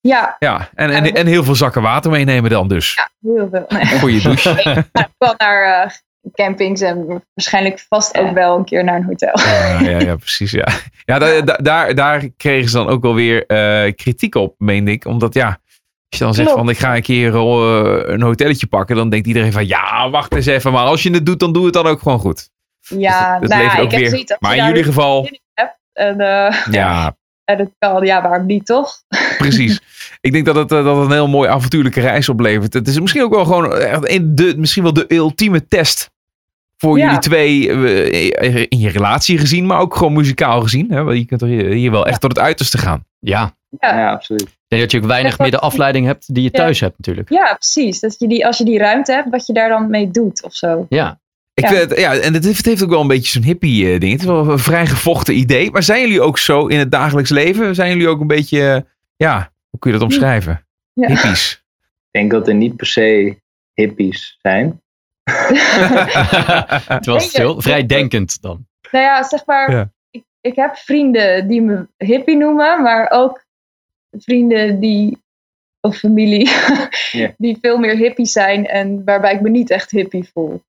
[0.00, 3.08] Ja, Ja, en, en, en heel veel zakken water meenemen dan dus.
[3.20, 3.64] heel veel.
[3.68, 3.84] Nee.
[3.86, 4.84] Voor je douche.
[4.92, 5.90] Ik wel naar eh,
[6.34, 9.38] campings en waarschijnlijk vast ook wel een keer naar een hotel.
[9.38, 10.50] Ja, ja, ja, precies.
[10.50, 10.68] Ja,
[11.04, 14.90] ja da- da- daar, daar kregen ze dan ook wel weer eh, kritiek op, meende
[14.90, 15.04] ik.
[15.04, 15.46] Omdat ja,
[16.08, 16.62] als je dan zegt Klopt.
[16.62, 20.34] van ik ga een keer eh, een hotelletje pakken, dan denkt iedereen van ja, wacht
[20.34, 20.72] eens even.
[20.72, 22.50] Maar als je het doet, dan doe het dan ook gewoon goed.
[22.80, 24.08] Ja, dat nou ja, ook ik heb weer.
[24.10, 24.30] zoiets.
[24.30, 27.16] als Maar in jullie weer geval, hebt En, eh, ja,
[27.50, 29.02] en het kan, ja, waarom niet toch?
[29.38, 29.80] precies.
[30.20, 32.72] Ik denk dat het, dat het een heel mooi avontuurlijke reis oplevert.
[32.72, 36.10] Het is misschien ook wel gewoon echt de, misschien wel de ultieme test
[36.78, 37.04] voor Ja.
[37.04, 40.90] jullie twee eh, in je relatie gezien, maar ook gewoon muzikaal gezien.
[40.90, 41.02] Hè?
[41.02, 43.04] Want Je kunt er hier wel echt tot het uiterste gaan.
[43.18, 43.98] Ja, Ja.
[43.98, 44.42] ja, absoluut.
[44.42, 46.58] ik denk dat je ook weinig meer de afleiding hebt die je Ja.
[46.58, 47.30] thuis hebt natuurlijk.
[47.30, 48.00] Ja, precies.
[48.00, 50.54] Dat je die, als je die ruimte hebt, wat je daar dan mee doet of
[50.54, 50.86] zo.
[50.88, 51.20] Ja,
[51.54, 51.70] Ik Ja.
[51.76, 54.00] vind het, ja, en het heeft, het heeft ook wel een beetje zo'n hippie eh,
[54.00, 54.12] ding.
[54.12, 55.70] Het is wel een vrij gevochten idee.
[55.70, 57.74] Maar zijn jullie ook zo in het dagelijks leven?
[57.74, 58.80] Zijn jullie ook een beetje, eh,
[59.16, 60.66] ja, hoe kun je dat omschrijven?
[60.92, 61.08] Ja.
[61.08, 61.52] Hippies.
[61.80, 63.36] Ik denk dat er niet per se
[63.74, 64.80] hippies zijn.
[66.94, 67.60] het was stil.
[67.60, 68.66] Vrij denkend dan.
[68.90, 69.90] Nou ja, zeg maar, Ja.
[70.10, 73.44] ik, ik heb vrienden die me hippie noemen, maar ook
[74.10, 75.22] vrienden die,
[75.80, 76.50] of familie,
[77.12, 77.30] Ja.
[77.36, 80.62] die veel meer hippie zijn en waarbij ik me niet echt hippie voel.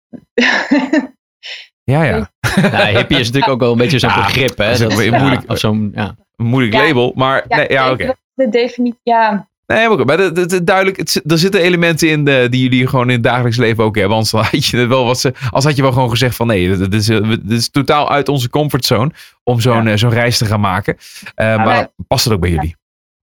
[1.84, 2.30] Ja, ja.
[2.62, 4.58] Nou, hippie is natuurlijk ook wel een beetje zo'n Ja, begrip.
[4.58, 4.76] Hè?
[4.78, 5.50] dat is ja, moeilijk.
[5.50, 6.14] Of zo'n, ja.
[6.36, 6.86] Een moeilijk Ja.
[6.86, 7.12] label.
[7.14, 8.06] Maar Ja, nee, ja, ik oké.
[8.06, 10.06] dat De definitie, ja, Nee, maar, goed.
[10.06, 13.14] maar het, het- het duidelijk, het, er zitten elementen in eh, die jullie gewoon in
[13.14, 14.16] het dagelijks leven ook hebben.
[14.16, 16.76] Anders had je het wel wat ze, als had je wel gewoon gezegd van nee,
[16.76, 19.10] dit, is, dit is totaal uit onze comfortzone
[19.42, 19.90] om zo'n Ja.
[19.90, 20.96] eh, zo'n reis te gaan maken.
[21.34, 22.76] Eh, maar wij- past het ook bij jullie?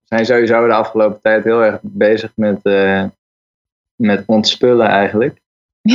[0.07, 3.03] We zijn sowieso de afgelopen tijd heel erg bezig met, eh,
[3.95, 5.39] met ontspullen eigenlijk.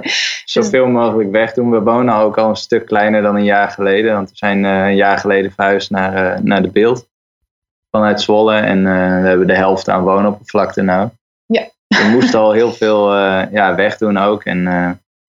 [0.44, 1.70] Zoveel mogelijk wegdoen.
[1.70, 4.14] We wonen ook al een stuk kleiner dan een jaar geleden.
[4.14, 7.08] Want we zijn een jaar geleden verhuisd naar, naar de beeld.
[7.90, 8.54] Vanuit Zwolle.
[8.54, 11.08] En eh, we hebben de helft aan woonoppervlakte nou.
[11.46, 11.68] Ja.
[11.86, 14.44] We moesten al heel veel eh, ja, wegdoen ook.
[14.44, 14.86] En eh,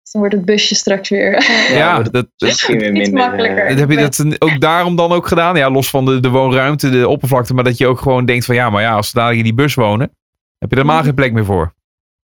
[0.01, 1.45] Dus dan wordt het busje straks weer.
[1.71, 3.13] Ja, dat, misschien weer minder.
[3.13, 3.77] makkelijker.
[3.77, 5.55] heb je dat ook daarom dan ook gedaan?
[5.55, 7.53] Ja, los van de, de woonruimte, de oppervlakte.
[7.53, 9.63] Maar dat je ook gewoon denkt van ja, maar ja, als we dadelijk in die
[9.63, 10.11] bus wonen,
[10.59, 11.73] heb je er maar geen plek meer voor.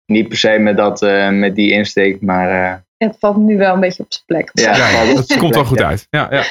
[0.06, 3.74] niet per se met, dat, eh, met die insteek, maar eh, Het valt nu wel
[3.74, 4.50] een beetje op zijn plek.
[4.54, 4.76] Ja.
[4.76, 5.88] Ja, zijn komt wel goed ja.
[5.88, 6.08] uit.
[6.10, 6.44] Ja, ja.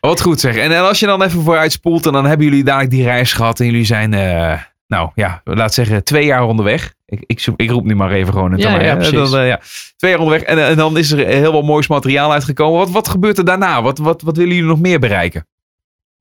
[0.00, 0.56] Wat goed zeg.
[0.56, 3.32] En, en als je dan even vooruit spoelt en dan hebben jullie dadelijk die reis
[3.32, 6.94] gehad en jullie zijn, eh, nou ja, laat zeggen twee jaar onderweg.
[7.06, 9.30] Ik, ik, zoek- ik roep nu maar even gewoon een Ja, ja, precies.
[9.30, 9.60] Dan, eh, ja.
[9.96, 12.78] Twee jaar onderweg en, en dan is er heel wat moois materiaal uitgekomen.
[12.78, 13.82] Wat, wat gebeurt er daarna?
[13.82, 15.46] Wat, wat, wat willen jullie nog meer bereiken?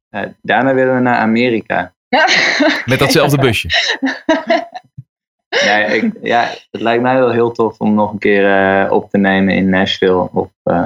[0.09, 1.93] Ja, daarna willen we naar Amerika.
[2.85, 3.69] Met datzelfde busje.
[5.49, 8.45] Ja, ik, ja, het lijkt mij wel heel tof om nog een keer
[8.85, 10.29] eh, op te nemen in Nashville.
[10.31, 10.85] Of, eh,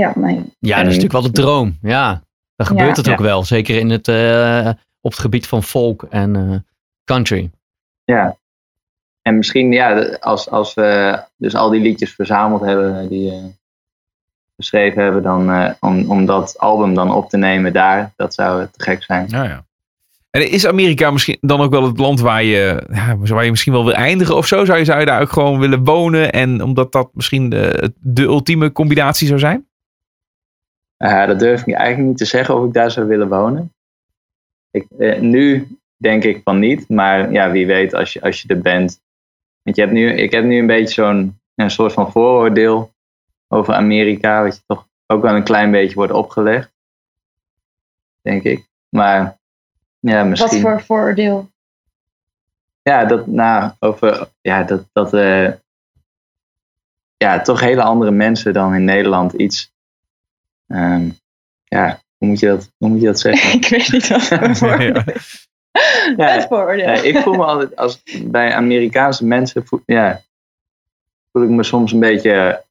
[0.00, 0.12] ja,
[0.58, 1.78] Ja, dat is natuurlijk wel de droom.
[1.82, 2.22] Ja,
[2.56, 3.12] dan gebeurt het Ja.
[3.12, 3.44] ook wel.
[3.44, 4.68] Zeker in het, eh,
[5.00, 6.56] op het gebied van folk en eh,
[7.04, 7.50] country.
[8.04, 8.38] ja.
[9.22, 13.44] En misschien, ja, als, als we dus al die liedjes verzameld hebben die eh
[14.56, 18.66] geschreven hebben, dan, eh, om, om dat album dan op te nemen daar, dat zou
[18.72, 19.26] te gek zijn.
[19.28, 19.64] Ja, ja.
[20.30, 23.72] En is Amerika misschien dan ook wel het land waar je, ja, waar je misschien
[23.72, 24.64] wel wil eindigen of zo?
[24.64, 26.32] Zou je, zou je daar ook gewoon willen wonen?
[26.32, 29.66] En omdat dat misschien de, de ultieme combinatie zou zijn?
[31.00, 33.72] Eh, dat durf ik eigenlijk niet te zeggen of ik daar zou willen wonen.
[34.70, 38.48] Ik, eh, nu denk ik van niet, maar ja, wie weet als je, als je
[38.48, 39.00] er bent.
[39.62, 42.92] Want je hebt nu, ik heb nu een beetje zo'n een soort van vooroordeel
[43.48, 46.72] over Amerika, wat je toch ook wel een klein beetje wordt opgelegd.
[48.22, 48.68] Denk ik.
[48.88, 49.38] Maar
[49.98, 50.60] ja, wat misschien.
[50.60, 51.50] voor vooroordeel?
[52.82, 55.52] Ja, dat, nou, over, ja, dat, dat eh,
[57.16, 59.72] ja, toch hele andere mensen dan in Nederland iets.
[60.70, 61.08] Ehm,
[61.64, 63.52] ja, hoe moet je dat, hoe moet je dat zeggen?
[63.60, 64.22] ik weet niet wat
[64.58, 64.82] voor.
[66.16, 66.86] Ja, Het vooroordeel.
[66.86, 70.20] Ja, ik voel me altijd, als bij Amerikaanse mensen, voel, ja,
[71.32, 72.62] voel ik me soms een beetje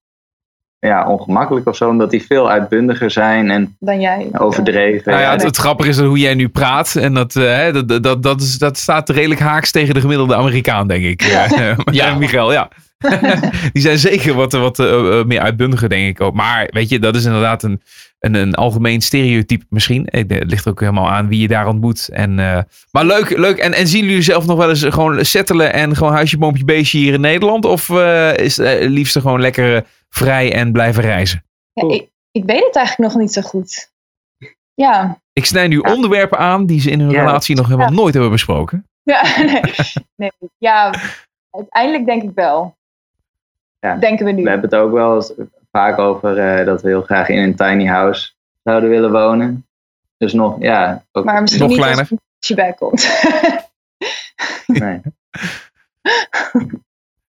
[0.80, 4.30] ja, ongemakkelijk of zo, omdat die veel uitbundiger zijn en Dan jij.
[4.38, 5.12] overdreven.
[5.12, 6.96] Nou ja, het, het grappige is dat hoe jij nu praat.
[6.96, 10.02] En dat, eh, hè, dat, dat, dat, dat, is, dat staat redelijk haaks tegen de
[10.02, 11.24] gemiddelde Amerikaan, denk ik.
[11.24, 11.76] Ja, Ja.
[11.92, 12.16] ja.
[12.16, 12.70] Michael, ja.
[13.74, 16.34] Die zijn zeker wat, wat eh, eh, meer uitbundiger, denk ik ook.
[16.34, 17.82] Maar weet je, dat is inderdaad een,
[18.20, 20.06] een, een algemeen stereotype misschien.
[20.08, 22.10] Eh, Het ligt ook helemaal aan wie je daar ontmoet.
[22.10, 22.60] En, eh,
[22.92, 23.58] maar leuk, leuk.
[23.58, 26.98] En, en zien jullie zelf nog wel eens gewoon settelen en gewoon huisje, boompje, beestje
[26.98, 27.66] hier in Nederland?
[27.66, 31.44] Of eh, is het eh, liefst gewoon lekker eh, vrij en blijven reizen?
[31.74, 33.92] Ja, ik, ik weet het eigenlijk nog niet zo goed.
[34.74, 35.94] Ja, Ik snij nu Ja.
[35.94, 37.96] onderwerpen aan die ze in hun Ja, relatie nog helemaal ja.
[37.96, 38.86] nooit hebben besproken.
[39.04, 39.62] ja, nee,
[40.16, 40.32] nee.
[40.58, 40.94] ja,
[41.52, 42.78] uiteindelijk denk ik wel.
[43.80, 43.96] Ja.
[43.96, 44.44] Denken we nu.
[44.44, 45.34] We hebben het ook wel eens
[45.72, 48.32] vaak over eh, dat we heel graag in een tiny house
[48.64, 49.68] zouden willen wonen.
[50.18, 52.08] Dus nog, ja, ook, maar misschien Nog niet kleiner.
[52.10, 53.10] als je bij komt.
[54.68, 55.02] nee.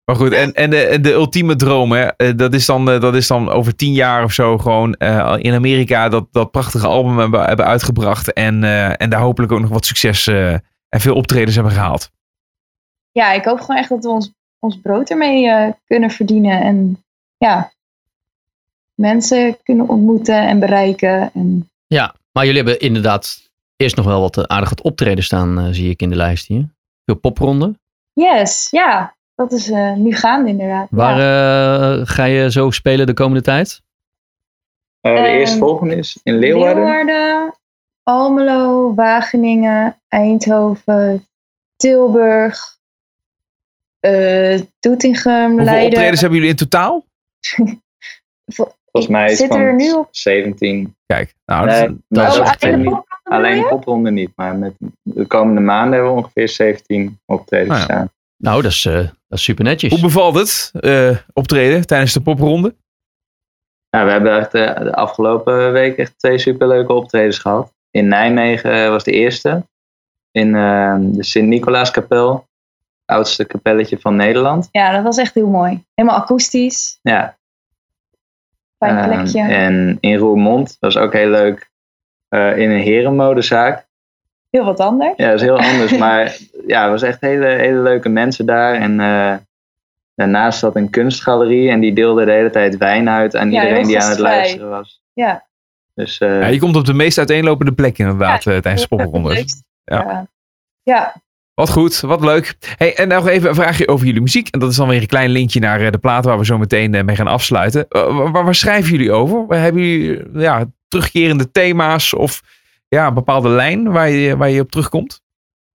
[0.05, 3.15] Maar goed, en, en de, de ultieme droom, hè, eh, dat, is dan, eh, dat
[3.15, 7.19] is dan over tien jaar of zo gewoon eh, in Amerika dat, dat prachtige album
[7.19, 8.33] hebben, hebben uitgebracht.
[8.33, 10.53] En, eh, en daar hopelijk ook nog wat succes eh,
[10.89, 12.11] en veel optredens hebben gehaald.
[13.11, 16.61] ja, ik hoop gewoon echt dat we ons, ons brood ermee eh, kunnen verdienen.
[16.61, 17.05] En
[17.37, 17.73] ja,
[18.95, 21.31] mensen kunnen ontmoeten en bereiken.
[21.35, 25.59] En Ja, maar jullie hebben inderdaad eerst nog wel wat eh, aardig wat optreden staan,
[25.59, 26.69] eh, zie ik in de lijst hier.
[27.05, 27.79] Veel popronden.
[28.13, 30.89] yes, ja, dat is eh, nu gaande inderdaad.
[30.91, 32.05] Waar ja.
[32.05, 33.83] ga je zo spelen de komende tijd?
[35.01, 36.85] Eh, de Ehm, eerste volgende is in Leeuwarden.
[36.85, 37.55] Leeuwarden,
[38.03, 41.27] Almelo, Wageningen, Eindhoven,
[41.77, 42.78] Tilburg,
[44.01, 45.87] eh Doetinchem, Hoeveel Leiden.
[45.89, 47.05] optredens hebben jullie in totaal?
[48.91, 50.09] Volgens mij is Zit er nu op?
[50.11, 50.97] 17.
[51.07, 52.79] Kijk, nou, dat is- Nee, maar dat is dat Oh, is alleen
[53.57, 57.77] niet- de popronde Alleen niet, maar met de komende maanden hebben we ongeveer 17 optredens
[57.79, 57.83] ja.
[57.85, 58.11] staan.
[58.37, 59.93] Nou, dat is, eh, dat is super netjes.
[59.93, 62.75] hoe bevalt het eh, optreden tijdens de popronde?
[63.91, 67.73] Nou, we hebben echt de afgelopen week echt twee superleuke optredens gehad.
[67.91, 69.67] In Nijmegen was de eerste.
[70.31, 72.48] In eh, de Sint-Nicolaaskapel.
[73.09, 74.69] Oudste kapelletje van Nederland.
[74.73, 75.85] Ja, dat was echt heel mooi.
[75.95, 77.37] Helemaal akoestisch, Ja,
[78.79, 79.41] fijn eh, plekje.
[79.43, 81.71] en in Roermond was ook heel leuk.
[82.29, 83.87] eh, in een herenmodezaak.
[84.51, 85.13] Heel wat anders.
[85.17, 85.97] Ja, dat is heel anders.
[86.05, 88.75] maar ja, er was echt hele, hele leuke mensen daar.
[88.75, 89.35] En eh,
[90.15, 91.71] daarnaast zat een kunstgalerie.
[91.71, 94.69] En die deelde de hele tijd wijn uit aan Ja, iedereen die aan het luisteren
[94.69, 95.03] was.
[95.13, 95.47] Ja.
[95.95, 99.63] Dus eh, Ja, je komt op de meest uiteenlopende plek inderdaad tijdens de.
[99.85, 100.27] Ja.
[100.83, 101.15] Ja.
[101.59, 102.57] Wat goed, wat leuk.
[102.77, 104.49] Hey, en nog even een vraagje over jullie muziek.
[104.49, 106.59] En dat is dan weer een klein linkje naar eh, de plaat waar we zo
[106.59, 107.87] meteen eh, mee gaan afsluiten.
[107.89, 109.47] Eh, waar, waar schrijven jullie over?
[109.49, 112.43] Hebben jullie ja, terugkerende thema's of
[112.89, 115.23] ja, een bepaalde lijn waar je, waar je op terugkomt?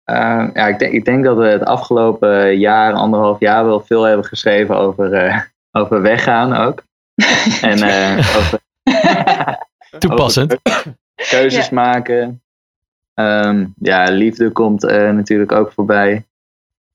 [0.05, 4.03] Eh, ja, ik, denk, ik denk dat we het afgelopen jaar, anderhalf jaar, wel veel
[4.03, 5.41] hebben geschreven over, eh,
[5.71, 6.83] over weggaan ook.
[7.63, 8.61] en eh, over,
[9.99, 10.59] Toepassend.
[10.63, 10.95] over
[11.31, 12.43] keuzes maken.
[13.15, 16.25] Ehm, ja, liefde komt eh, natuurlijk ook voorbij.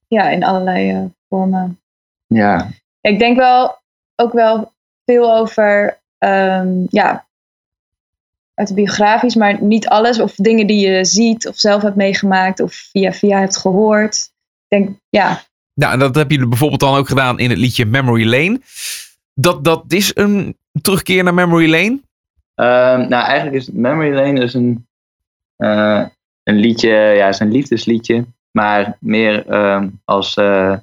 [0.07, 1.79] ja, in allerlei eh, vormen.
[2.27, 2.69] Ja,
[3.01, 3.77] Ik denk wel
[4.15, 4.71] ook wel
[5.05, 7.27] veel over, ehm, ja,
[8.53, 10.19] autobiografisch, maar niet alles.
[10.19, 14.31] Of dingen die je ziet of zelf hebt meegemaakt of via via hebt gehoord.
[14.67, 15.41] Ik denk, ja,
[15.73, 18.61] Nou, en dat hebben jullie bijvoorbeeld dan ook gedaan in het liedje Memory Lane.
[19.33, 21.99] Dat, dat is een terugkeer naar Memory Lane.
[22.55, 24.86] Ehm, nou eigenlijk is Memory Lane dus een,
[25.57, 26.05] eh,
[26.43, 30.77] een liedje, ja, het is een liefdesliedje, maar meer ehm, als eh,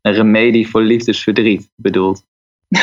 [0.00, 2.24] een remedie voor liefdesverdriet bedoeld.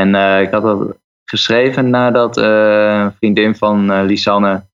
[0.00, 4.68] en eh, ik had dat geschreven nadat eh, een vriendin van eh, Lisanne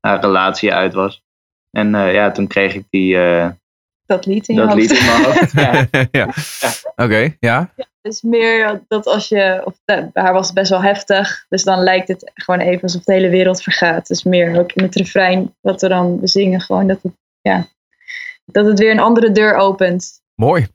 [0.00, 1.22] haar relatie uit was.
[1.70, 3.50] En eh, ja, toen kreeg ik die, eh,
[4.06, 4.80] Dat lied in je dat hoofd.
[4.90, 5.52] lied in mijn hoofd.
[5.62, 5.86] Ja.
[6.10, 6.28] ja.
[6.96, 7.72] Oké, ja.
[8.02, 11.82] Dus meer dat als je, of bij haar was het best wel heftig, dus dan
[11.82, 14.06] lijkt het gewoon even alsof de hele wereld vergaat.
[14.06, 17.66] Dus meer ook in het refrein wat we dan zingen, gewoon dat het, ja,
[18.44, 20.20] dat het weer een andere deur opent.
[20.34, 20.66] Mooi.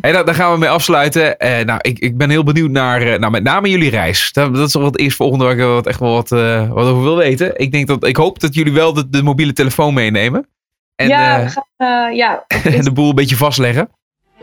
[0.00, 1.38] En daar, daar gaan we mee afsluiten.
[1.38, 4.32] Eh, nou, ik, ik ben heel benieuwd naar, eh, nou, met name jullie reis.
[4.32, 7.02] Dat, dat is wel het eerstvolgende waar ik wat, echt wel wat, eh, wat over
[7.02, 7.58] wil weten.
[7.58, 10.48] Ik, denk dat, ik hoop dat jullie wel de, de mobiele telefoon meenemen.
[10.94, 12.44] En ja, we gaan, ja,
[12.80, 13.88] de boel een beetje vastleggen.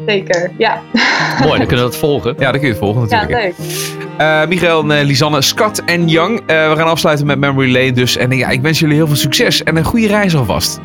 [0.05, 0.51] Zeker.
[0.57, 0.81] Ja,
[1.45, 2.35] Mooi, dan kunnen we dat volgen.
[2.39, 3.55] Ja, dan kun je het volgen ja natuurlijk.
[3.57, 3.67] leuk.
[4.17, 6.39] Eh, Michael en eh, Lisanne, Skat en Young.
[6.39, 8.17] Eh, we gaan afsluiten met Memory Lane dus.
[8.17, 10.79] En ja, ik wens jullie heel veel succes en een goede reis alvast.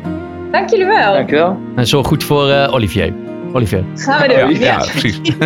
[0.51, 1.13] Dank jullie wel.
[1.13, 1.57] Dankjewel.
[1.75, 3.13] En zo goed voor eh, Olivier.
[3.53, 3.83] Olivier.
[3.95, 4.59] Gaan we Ja, doen.
[4.59, 5.19] ja, precies.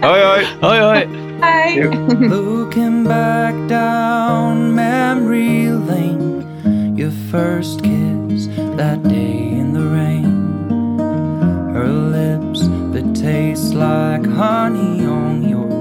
[0.00, 0.44] hoi hoi.
[0.60, 1.06] Hoi hoi.
[1.40, 1.88] Bye.
[2.28, 6.44] Looking back down memory lane,
[6.94, 9.47] your first kiss that day
[13.28, 15.77] that taste like honey on your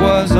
[0.00, 0.37] was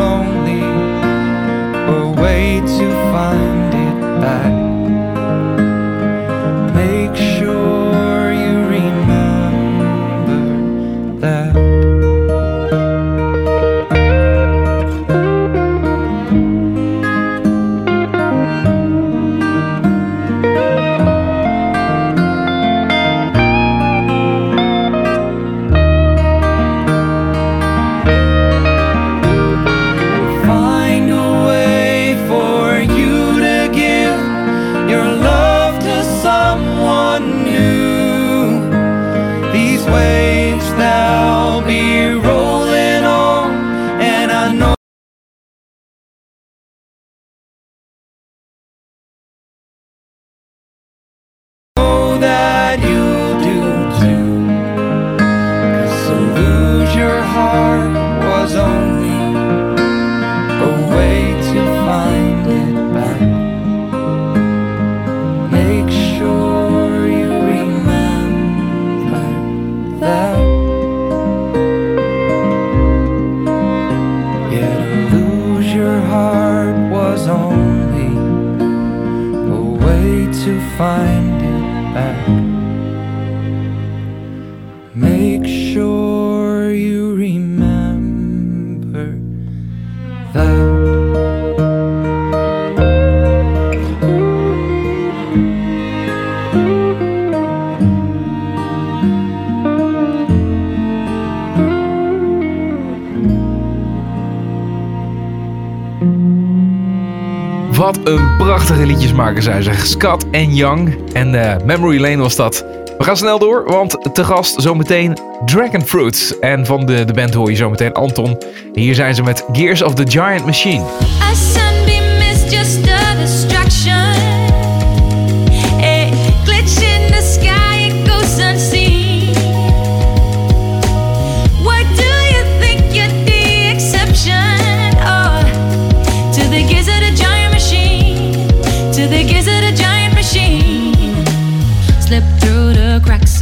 [107.79, 109.73] Wat een prachtige liedjesmaker zijn ze.
[109.83, 111.12] Scott en Young.
[111.12, 112.64] En eh, Memory Lane was dat.
[112.99, 116.37] We gaan snel door, want te gast zometeen Dragon Fruit.
[116.41, 118.38] En van de, de band hoor je zometeen Anton.
[118.73, 120.85] Hier zijn ze met Gears of the Giant Machine.
[121.23, 122.97] A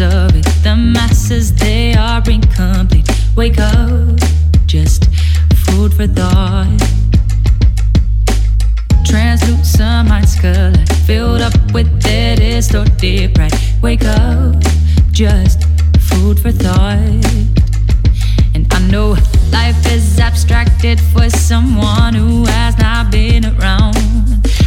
[0.00, 0.44] of it.
[0.62, 3.08] The masses, they are incomplete.
[3.36, 4.18] Wake up,
[4.66, 5.06] just
[5.64, 6.66] food for thought.
[9.04, 13.52] Translucent mind skeleton filled up with their distorted pride.
[13.82, 14.56] Wake up,
[15.12, 15.64] just
[16.00, 16.98] food for thought.
[18.54, 19.16] And I know
[19.50, 23.96] life is abstracted for someone who has not been around.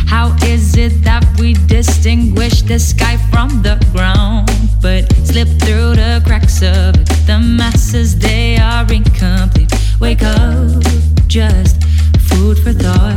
[0.08, 4.69] How is it that we distinguish the sky from the ground?
[4.82, 7.10] But slip through the cracks of it.
[7.28, 9.72] The masses, they are incomplete.
[10.00, 10.84] Wake up,
[11.28, 11.84] just
[12.30, 13.14] food for thought.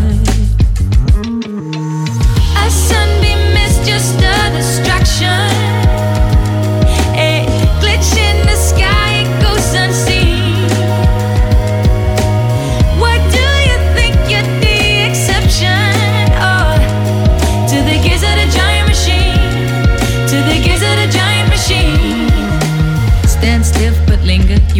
[2.56, 5.61] A sunbeam is just a distraction.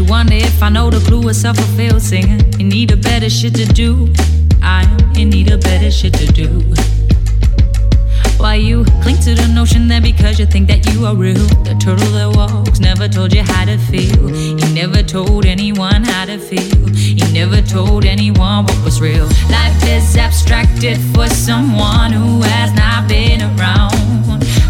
[0.03, 2.37] You wonder if I know the clue of self-fulfilled singer.
[2.59, 4.13] You need a better shit to do.
[4.61, 4.83] I
[5.15, 6.49] you need a better shit to do.
[8.37, 11.77] Why you cling to the notion that because you think that you are real, the
[11.79, 14.27] turtle that walks never told you how to feel.
[14.27, 16.85] He never told anyone how to feel.
[16.97, 19.27] He never told anyone what was real.
[19.51, 23.93] Life is abstracted for someone who has not been around.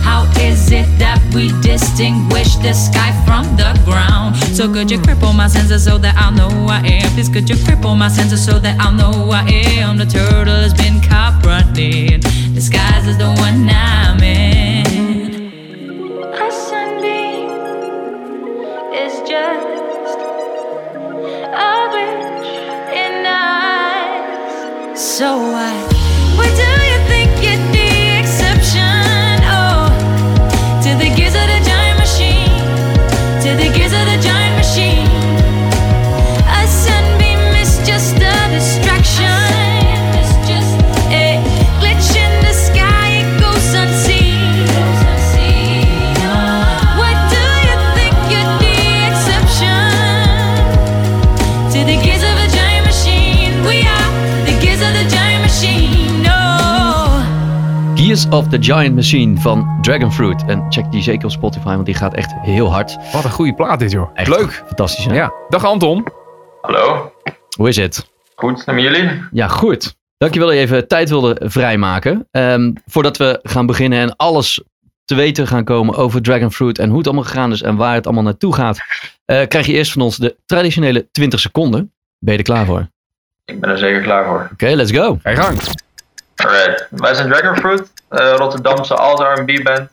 [0.03, 4.37] How is it that we distinguish the sky from the ground?
[4.57, 7.13] So could you cripple my senses so that I'll know I am?
[7.13, 9.97] Please could you cripple my senses so that I'll know I am?
[9.97, 15.53] The turtle has been caught running, The disguised as the one I'm in.
[16.35, 17.51] A sunbeam
[18.93, 20.19] is just
[21.55, 22.51] a glitch
[23.03, 25.01] in eyes.
[25.01, 25.92] So why?
[58.13, 60.45] Of the Giant Machine van Dragonfruit.
[60.47, 62.97] En check die zeker op Spotify, want die gaat echt heel hard.
[63.13, 64.11] Wat een goede plaat dit, joh.
[64.15, 64.63] Echt Leuk.
[64.67, 65.15] Fantastisch, hè?
[65.15, 65.33] Ja.
[65.49, 66.07] Dag Anton.
[66.61, 67.13] Hallo,
[67.57, 68.11] Hoe is het?
[68.35, 69.11] goed, en met jullie?
[69.33, 69.95] Ja, goed.
[70.19, 72.29] Dankjewel dat je even tijd wilde vrijmaken.
[72.31, 74.63] Ehm, voordat we gaan beginnen en alles
[75.05, 78.05] te weten gaan komen over Dragonfruit en hoe het allemaal gegaan is en waar het
[78.07, 78.79] allemaal naartoe gaat,
[79.25, 81.93] eh, krijg je eerst van ons de traditionele 20 seconden.
[82.19, 82.79] Ben je er klaar voor?
[82.79, 82.89] Oké,
[83.45, 84.51] Ik ben er zeker klaar voor.
[84.59, 85.19] let's go.
[85.23, 85.59] Ga je gang.
[86.37, 89.89] Alright, wij zijn Dragonfruit, eh Rotterdamse alt R&B band.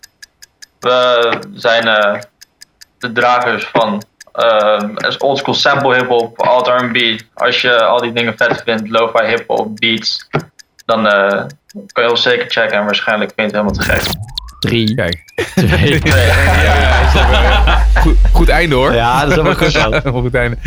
[0.79, 2.21] We zijn eh,
[2.97, 4.79] de dragers van eh
[5.17, 7.21] oldschool sample hip-hop, alt R&B.
[7.33, 10.29] Als je al die dingen vet vindt, lo-fi hip-hop, beats,
[10.85, 11.43] dan eh,
[11.91, 14.27] kan je ons zeker checken en waarschijnlijk vind je het helemaal te gek.
[14.59, 15.23] Drie, Kijk.
[15.55, 16.01] twee.
[18.01, 18.93] Goed, goed einde hoor.
[18.93, 19.91] Ja, dat is allemaal goed zo.
[20.03, 20.57] Een goed einde.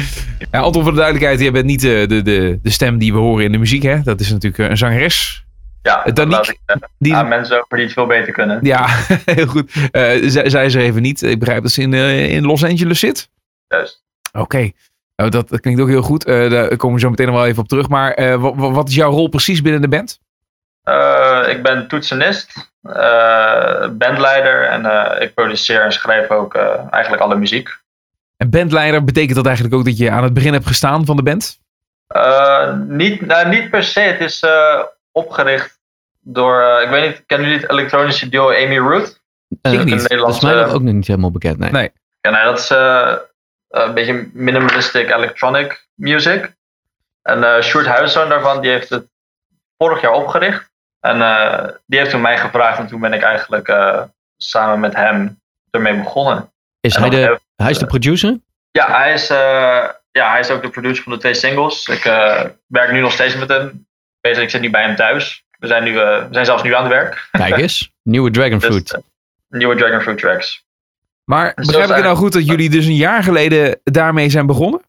[0.51, 3.19] Ja, Anton, voor de duidelijkheid, je bent niet de, de, de, de stem die we
[3.19, 3.83] horen in de muziek.
[3.83, 4.03] Hè?
[4.03, 5.45] Dat is natuurlijk een zangeres.
[5.83, 8.59] Ja, dat Danique, ik eh, Die, aan mensen over die het veel beter kunnen.
[8.63, 8.87] ja,
[9.25, 9.73] heel goed.
[9.90, 11.23] Eh zij, is er even niet.
[11.23, 13.29] Ik begrijp dat ze in, eh, in Los Angeles zit.
[13.69, 14.02] Juist.
[14.33, 14.71] Oké.
[15.17, 16.25] Nou, dat, dat klinkt ook heel goed.
[16.25, 17.88] Eh, daar komen we zo meteen nog wel even op terug.
[17.88, 20.19] Maar eh, wa- wa- wat is jouw rol precies binnen de band?
[20.83, 27.23] Eh, ik ben toetsenist, eh, bandleider en eh, ik produceer en schrijf ook eh, eigenlijk
[27.23, 27.69] alle muziek.
[28.37, 31.23] En bandleider, betekent dat eigenlijk ook dat je aan het begin hebt gestaan van de
[31.23, 31.59] band?
[32.07, 34.81] Eh, niet, nou, niet per se, het is eh,
[35.13, 35.81] opgericht
[36.21, 39.21] door, eh, ik weet niet, kennen jullie het elektronische duo Amy Root?
[39.63, 40.08] Eh, Ik niet.
[40.08, 41.58] Dat is mij nog ook nog niet helemaal bekend.
[41.58, 41.71] Nee.
[41.71, 41.92] Nee.
[42.21, 43.17] Ja, nou, dat is eh,
[43.69, 46.54] een beetje minimalistic electronic music.
[47.23, 49.06] En eh Sjoerd Huiszoon daarvan, die heeft het
[49.79, 50.71] vorig jaar opgericht.
[51.00, 54.02] En eh, die heeft toen mij gevraagd en toen ben ik eigenlijk eh,
[54.37, 55.40] samen met hem
[55.71, 56.52] ermee begonnen.
[56.81, 58.38] Is En hij de, hij is de producer?
[58.71, 61.87] Ja, hij is, eh, ja, hij is ook de producer van de twee singles.
[61.87, 63.87] Ik eh, werk nu nog steeds met hem.
[64.23, 65.44] Bezig, ik zit niet bij hem thuis.
[65.58, 67.29] We zijn, nu, eh, we zijn zelfs nu aan het werk.
[67.31, 69.00] Kijk eens, nieuwe Dragon Dus, eh,
[69.48, 70.64] nieuwe Dragon Fruit tracks.
[71.25, 74.46] Maar Dus begrijp ik het nou goed dat jullie dus een jaar geleden daarmee zijn
[74.46, 74.83] begonnen?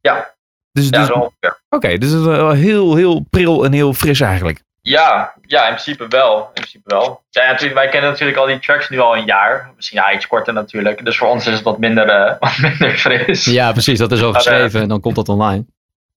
[0.00, 0.34] Ja,
[0.72, 1.52] Dus, ja, dus.
[1.68, 4.62] Oké, dus het is wel heel, heel pril en heel fris eigenlijk.
[4.82, 6.38] Ja, ja, in principe wel.
[6.38, 7.22] In principe wel.
[7.30, 9.70] Ja, natuurlijk, wij kennen natuurlijk al die tracks nu al een jaar.
[9.76, 11.04] Misschien ja, iets korter natuurlijk.
[11.04, 13.44] Dus voor ons is het wat minder, eh, wat minder fris.
[13.44, 13.98] Ja, precies.
[13.98, 15.64] Dat is al geschreven en dan komt dat online.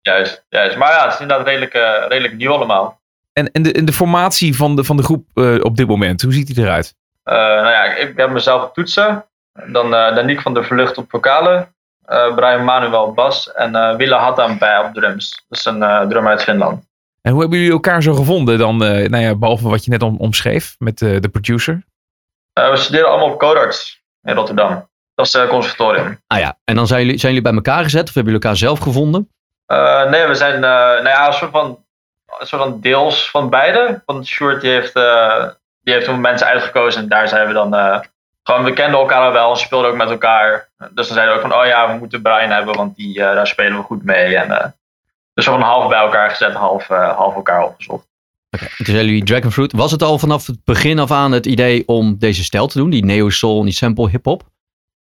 [0.02, 0.76] Juist, juist.
[0.76, 3.00] Maar ja, het is inderdaad redelijk, eh, redelijk nieuw allemaal.
[3.32, 6.22] En, en, de, en de formatie van de, van de groep eh, op dit moment,
[6.22, 6.94] hoe ziet die eruit?
[7.22, 9.24] Eh, nou ja, ik heb mezelf op toetsen.
[9.66, 11.74] Dan uh, Daniek van der Vlucht op vocalen.
[12.04, 13.52] eh, Brian Manuel op bas.
[13.52, 15.44] En eh Wille Hattan bij op drums.
[15.48, 16.84] Dat is een drummer uit Finland.
[17.20, 20.02] En hoe hebben jullie elkaar zo gevonden dan, eh, nou ja, behalve wat je net
[20.02, 21.82] om, omschreef met eh, de producer?
[22.52, 24.88] Eh, we studeren allemaal op Codarts in Rotterdam.
[25.14, 26.20] Dat is het conservatorium.
[26.26, 28.58] Ah ja, en dan zijn jullie, zijn jullie bij elkaar gezet of hebben jullie elkaar
[28.58, 29.30] zelf gevonden?
[29.66, 31.84] Eh, nee, we zijn eh, nou ja, een soort van,
[32.38, 34.02] een soort van deels van beide.
[34.06, 35.48] Want Sjoerd die heeft, eh,
[35.82, 37.72] die heeft toen mensen uitgekozen en daar zijn we dan...
[38.42, 40.68] gewoon, we kenden elkaar al wel en speelden ook met elkaar.
[40.76, 43.46] Dus dan zeiden we ook van, oh ja, we moeten Brian hebben, want die, daar
[43.46, 44.36] spelen we goed mee.
[44.36, 44.74] En,
[45.34, 48.06] dus van half bij elkaar gezet, half, half elkaar opgezocht.
[48.50, 48.66] Oké.
[48.76, 49.72] Toen zijn jullie Dragon Fruit.
[49.72, 52.90] Was het al vanaf het begin af aan het idee om deze stijl te doen?
[52.90, 54.42] Die neo-soul en die sample hip-hop?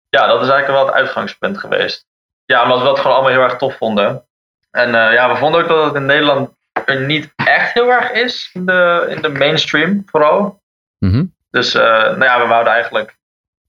[0.10, 2.07] Ja, dat is eigenlijk wel het uitgangspunt geweest.
[2.45, 4.24] Ja, omdat we dat gewoon allemaal heel erg tof vonden.
[4.72, 6.49] En eh, ja, we vonden ook dat het in Nederland
[6.86, 10.61] er niet echt heel erg is, in de, in de mainstream vooral.
[10.99, 11.26] Mhm.
[11.49, 13.17] Dus uh, nou ja, we wouden eigenlijk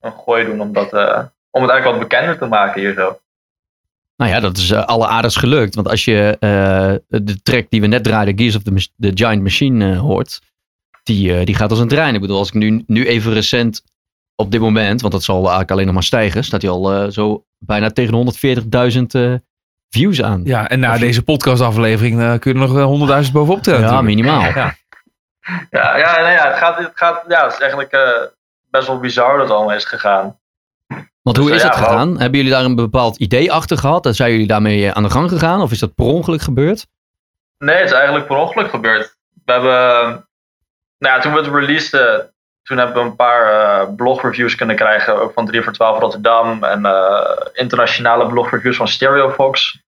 [0.00, 3.20] een gooi doen om, dat, uh, om het eigenlijk wat bekender te maken hier zo.
[4.16, 5.74] Nou ja, dat is alle aardig gelukt.
[5.74, 6.36] Want als je
[7.08, 10.40] de track die we net draaiden, Gears of the, the Giant Machine, hoort,
[11.02, 12.14] die, die gaat als een trein.
[12.14, 13.82] Ik bedoel, als ik nu, nu even recent
[14.34, 17.44] op dit moment, want dat zal eigenlijk alleen nog maar stijgen, staat hij al zo
[17.58, 18.34] bijna tegen
[19.34, 19.40] 140.000
[19.90, 20.40] views aan.
[20.44, 23.80] Ja, en na deze podcastaflevering kun je er nog 100.000 bovenop tellen.
[23.80, 24.40] Ja, minimaal.
[24.40, 24.74] Ja.
[25.70, 28.00] Ja, ja, nou ja, het, gaat, het, gaat, ja, het is eigenlijk uh,
[28.70, 30.38] best wel bizar dat het allemaal is gegaan.
[31.22, 32.08] Want hoe dus, is ja, het gegaan?
[32.08, 32.18] Wel...
[32.18, 34.06] Hebben jullie daar een bepaald idee achter gehad?
[34.06, 35.60] En zijn jullie daarmee aan de gang gegaan?
[35.60, 36.86] Of is dat per ongeluk gebeurd?
[37.58, 39.16] Nee, het is eigenlijk per ongeluk gebeurd.
[39.44, 39.72] We hebben,
[40.98, 42.32] nou ja, toen we het releaseden,
[42.62, 45.20] toen hebben we een paar uh, blogreviews kunnen krijgen.
[45.20, 46.64] Ook van 3 voor 12 Rotterdam.
[46.64, 49.82] En uh, internationale blogreviews van Stereofox.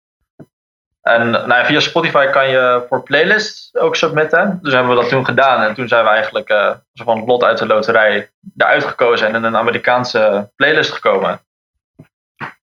[1.02, 4.60] En nou ja, via Spotify kan je voor playlists ook submitten.
[4.62, 5.64] Dus hebben we dat toen gedaan.
[5.64, 9.36] En toen zijn we eigenlijk uh, van het lot uit de loterij eruit gekozen en
[9.36, 11.42] in een Amerikaanse playlist gekomen.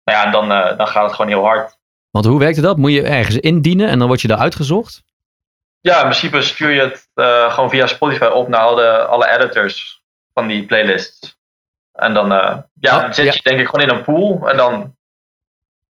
[0.05, 1.79] Nou ja, dan, dan gaat het gewoon heel hard.
[2.11, 2.77] Want hoe werkte dat?
[2.77, 5.03] Moet je ergens indienen en dan word je daar uitgezocht?
[5.83, 10.03] Ja, in principe stuur je het uh, gewoon via Spotify op naar alle, alle editors
[10.35, 11.37] van die playlists.
[11.93, 12.29] En dan
[12.81, 13.41] ja, oh, zit je ja.
[13.43, 14.49] denk ik gewoon in een pool.
[14.49, 14.97] En dan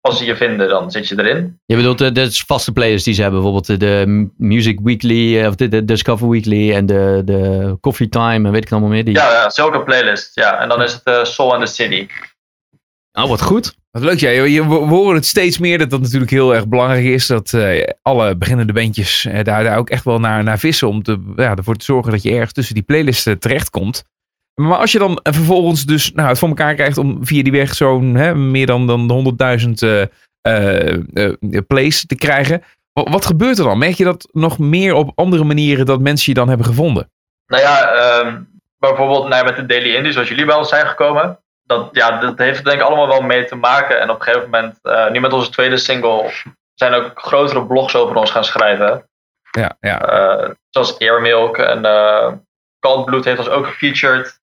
[0.01, 1.59] als ze je vinden, dan zit je erin.
[1.65, 5.67] Je bedoelt de, de vaste players die ze hebben, bijvoorbeeld de Music Weekly, of de,
[5.67, 9.05] de Discover Weekly en de, de Coffee Time en weet ik allemaal meer.
[9.05, 9.13] Die...
[9.13, 10.35] Ja, ja, zulke playlist.
[10.35, 12.07] Ja, en dan is het Soul and the City.
[13.13, 13.77] Oh, wat goed.
[13.91, 14.29] Wat leuk, ja.
[14.29, 17.27] Je, we horen het steeds meer dat dat natuurlijk heel erg belangrijk is.
[17.27, 20.87] Dat uh, alle beginnende bandjes uh, daar, ook echt wel naar, naar vissen.
[20.87, 24.03] Om te, ja, ervoor te zorgen dat je ergens tussen die playlisten terechtkomt.
[24.55, 27.73] Maar als je dan vervolgens dus nou, het voor elkaar krijgt om via die weg
[27.73, 29.69] zo'n meer dan, dan 100.000
[30.47, 32.63] uh, plays te krijgen.
[32.93, 33.77] Wat, gebeurt er dan?
[33.77, 37.09] Merk je dat nog meer op andere manieren dat mensen je dan hebben gevonden?
[37.47, 41.39] Nou ja, um, bijvoorbeeld nou, met de Daily Indie, zoals jullie wel zijn gekomen.
[41.69, 43.99] Dat, ja, dat heeft er denk ik allemaal wel mee te maken.
[43.99, 46.31] En op een gegeven moment, uh, nu met onze tweede single,
[46.73, 49.09] zijn ook grotere blogs over ons gaan schrijven.
[49.51, 50.13] Ja, ja.
[50.13, 52.31] Uh, zoals Airmilk en uh,
[52.79, 54.39] Cold Blood heeft ons ook gefeatured.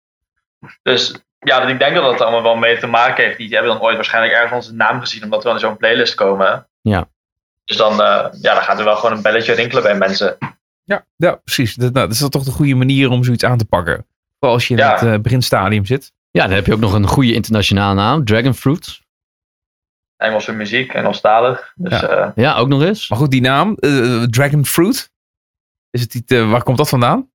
[0.82, 3.38] Dus ja, ik denk dat dat allemaal wel mee te maken heeft.
[3.38, 6.68] Die hebben dan ooit waarschijnlijk ergens onze naam gezien, omdat we in zo'n playlist komen.
[6.82, 7.10] Ja.
[7.66, 10.38] Dus dan, uh, ja, dan gaat er wel gewoon een belletje rinkelen bij mensen.
[10.84, 11.76] Ja, ja precies.
[11.76, 14.06] Dat, nou, dat is toch de goede manier om zoiets aan te pakken.
[14.40, 15.06] Vooral als je in ja.
[15.06, 16.12] het beginstadium zit.
[16.38, 19.02] Ja, dan heb je ook nog een goede internationale naam, Dragon Fruit.
[20.18, 21.74] Engelse muziek, Engelstalig.
[21.76, 22.26] Dus, ja.
[22.26, 23.10] Uh, ja, ook nog eens.
[23.10, 23.76] Maar goed, die naam,
[24.30, 25.12] Dragon Fruit,
[25.90, 27.32] is het niet, waar komt dat vandaan?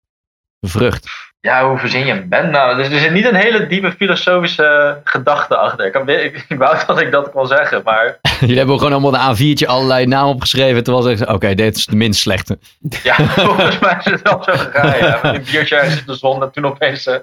[0.60, 2.76] Vrucht ja, hoe verzin je een band nou?
[2.76, 5.86] Dus er zit niet een hele diepe filosofische gedachte achter.
[5.86, 8.18] Ik, ik, ik wou dat ik dat kon zeggen, maar...
[8.40, 11.76] Jullie hebben gewoon allemaal een A4'tje allerlei namen opgeschreven, terwijl ze zeggen, oké, okay, dit
[11.76, 12.58] is de minst slechte.
[13.02, 13.14] Ja,
[13.48, 15.20] volgens mij is het wel zo gegaan, ja.
[15.22, 17.16] Met een biertje ergens in de zon en toen opeens, uh,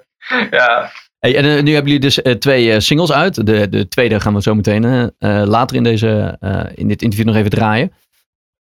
[0.52, 0.92] ja...
[1.26, 3.46] Hey, en uh, nu hebben jullie dus uh, twee singles uit.
[3.46, 5.14] De, de tweede gaan we zo meteen
[5.48, 6.38] later in, deze,
[6.76, 7.94] in dit interview nog even draaien.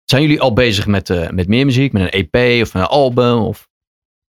[0.05, 3.37] Zijn jullie al bezig met, met meer muziek, met een EP of een album?
[3.37, 3.67] Of...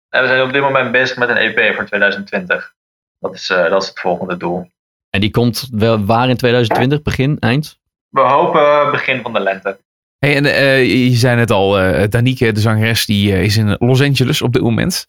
[0.09, 2.73] En we zijn op dit moment bezig met een EP voor 2020.
[3.19, 4.71] Dat is, uh, dat is het volgende doel.
[5.09, 7.01] En die komt wel waar in 2020?
[7.01, 7.79] Begin, eind?
[8.09, 9.79] We hopen begin van de lente.
[10.17, 13.75] Hey, en eh, je zei net al, eh Danique, de zangeres, die eh, is in
[13.79, 15.07] Los Angeles op dit moment.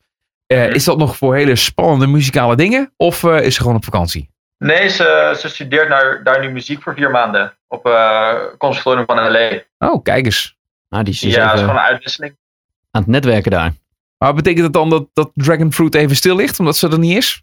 [0.52, 0.74] Eh, Mhm.
[0.74, 2.92] Is dat nog voor hele spannende muzikale dingen?
[2.96, 4.30] Of eh, is ze gewoon op vakantie?
[4.58, 7.56] Nee, ze, ze studeert naar, daar nu muziek voor vier maanden.
[7.68, 9.62] Op eh conservatorium van L.A.
[9.90, 10.56] Oh, kijk eens.
[10.88, 12.36] Nou, die is dus ja, dat is gewoon een uitwisseling.
[12.90, 13.72] aan het netwerken daar.
[14.18, 17.16] Maar betekent het dan dat, dat Dragon Fruit even stil ligt, omdat ze er niet
[17.16, 17.42] is?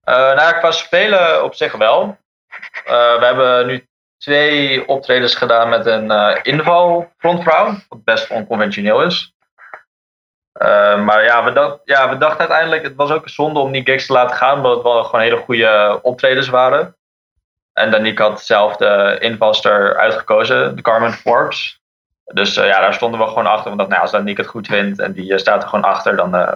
[0.00, 2.18] Eh, nou, qua spelen op zich wel.
[2.84, 3.86] Eh, we hebben nu
[4.18, 9.33] twee optredens gedaan met een eh inval frontvrouw, wat best onconventioneel is.
[10.54, 13.72] Eh, maar ja we, dacht, ja, we dachten uiteindelijk, het was ook een zonde om
[13.72, 16.96] die gigs te laten gaan, omdat het wel gewoon hele goede optredens waren.
[17.72, 21.82] En Danique had zelf de invalster uitgekozen, de Carmen Forbes.
[22.24, 23.64] Dus eh, ja, daar stonden we gewoon achter.
[23.64, 26.16] Want nou, ja, als Danique het goed vindt en die eh, staat er gewoon achter,
[26.16, 26.52] dan, eh,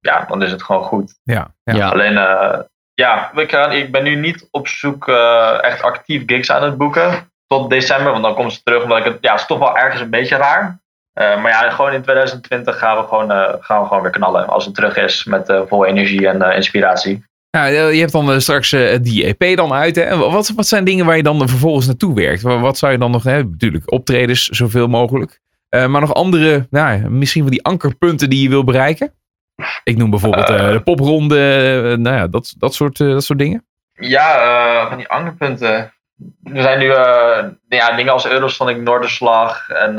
[0.00, 1.18] ja, dan is het gewoon goed.
[1.22, 1.54] Ja.
[1.62, 1.74] ja.
[1.74, 1.88] Ja.
[1.88, 2.60] Alleen, eh,
[2.94, 7.32] ja, ik, ik ben nu niet op zoek eh, echt actief gigs aan het boeken.
[7.46, 8.82] Tot december, want dan komen ze terug.
[8.82, 10.80] Omdat ik het, ja, het is toch wel ergens een beetje raar.
[11.18, 14.46] Eh, maar ja, gewoon in 2020 gaan we gewoon, eh, gaan we gewoon weer knallen.
[14.46, 17.26] Als het terug is met eh, vol energie en inspiratie.
[17.50, 19.96] Ja, je hebt dan straks die EP dan uit.
[19.96, 20.02] Hè?
[20.02, 22.42] En Wat, wat zijn dingen waar je dan vervolgens naartoe werkt?
[22.42, 23.50] Wat, wat zou je dan nog hebben?
[23.50, 25.40] Natuurlijk, optredens, zoveel mogelijk.
[25.68, 29.12] Maar nog andere, nou, misschien wel die ankerpunten die je wil bereiken?
[29.84, 33.66] Ik noem bijvoorbeeld de popronde, nou ja, dat, dat, soort, dat soort dingen.
[33.92, 35.92] Ja, van die ankerpunten.
[36.44, 36.86] Er zijn nu
[37.68, 39.94] ja, dingen als Eurosonic Noorderslag en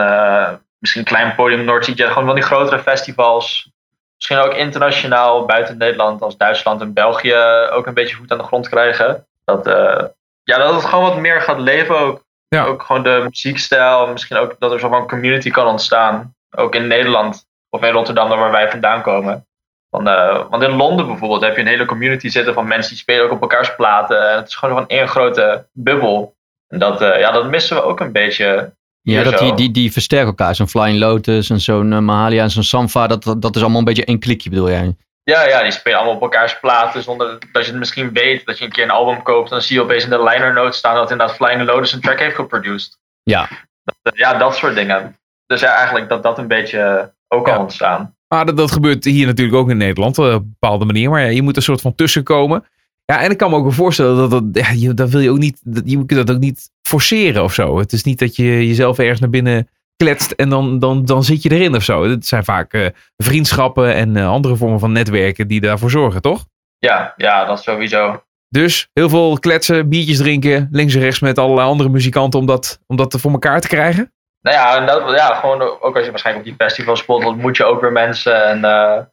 [0.79, 2.07] misschien een klein podium Noordzee.
[2.07, 3.71] Gewoon van die grotere festivals.
[4.15, 7.35] Misschien ook internationaal buiten Nederland als Duitsland en België
[7.71, 9.27] ook een beetje voet aan de grond krijgen.
[9.45, 10.05] Dat, eh,
[10.43, 12.23] ja, dat het gewoon wat meer gaat leven ook.
[12.47, 12.65] Ja.
[12.65, 14.07] Ook gewoon de muziekstijl.
[14.07, 16.35] Misschien ook dat er zo van community kan ontstaan.
[16.55, 19.47] Ook in Nederland of in Rotterdam, waar wij vandaan komen.
[19.89, 22.99] Van, eh, want in Londen bijvoorbeeld heb je een hele community zitten van mensen die
[22.99, 24.29] spelen ook op elkaars platen.
[24.29, 26.35] En het is gewoon van één grote bubbel.
[26.67, 28.77] En dat, eh, ja, dat missen we ook een beetje.
[29.11, 30.55] Ja, dat die, die, die versterken elkaar.
[30.55, 33.07] Zo'n Flying Lotus en zo'n eh, Mahalia en zo'n Samfa.
[33.07, 34.95] Dat, dat, dat is allemaal een beetje één klikje, bedoel jij?
[35.23, 38.45] Ja, ja, die spelen allemaal op elkaars platen zonder dat je het misschien weet.
[38.45, 40.77] Dat je een keer een album koopt, dan zie je opeens in de liner notes
[40.77, 42.97] staan dat inderdaad Flying Lotus een track heeft geproduced.
[43.23, 43.47] Ja.
[43.83, 45.15] Dat, eh, ja, dat soort dingen.
[45.45, 47.53] Dus ja, eigenlijk dat dat een beetje ook Ja.
[47.53, 48.15] al ontstaan.
[48.27, 51.09] Maar dat, dat gebeurt hier natuurlijk ook in Nederland eh, op een bepaalde manier.
[51.09, 52.65] Maar ja, je moet er soort van tussenkomen.
[53.05, 55.29] Ja, en ik kan me ook wel voorstellen dat dat, ja, je, dat wil je
[55.29, 57.79] ook niet, dat, je kunt dat ook niet forceren of zo.
[57.79, 61.43] Het is niet dat je jezelf ergens naar binnen kletst en dan, dan, dan zit
[61.43, 62.09] je erin of zo.
[62.09, 62.87] Het zijn vaak eh,
[63.17, 66.45] vriendschappen en eh, andere vormen van netwerken die daarvoor zorgen, toch?
[66.77, 68.23] Ja, ja, dat sowieso.
[68.49, 72.79] Dus heel veel kletsen, biertjes drinken, links en rechts met allerlei andere muzikanten om dat,
[72.87, 74.13] om dat voor elkaar te krijgen.
[74.41, 77.57] Nou ja, en dat, ja, gewoon ook als je waarschijnlijk op die festivals speelt, ontmoet
[77.57, 78.45] je ook weer mensen.
[78.45, 79.03] En eh,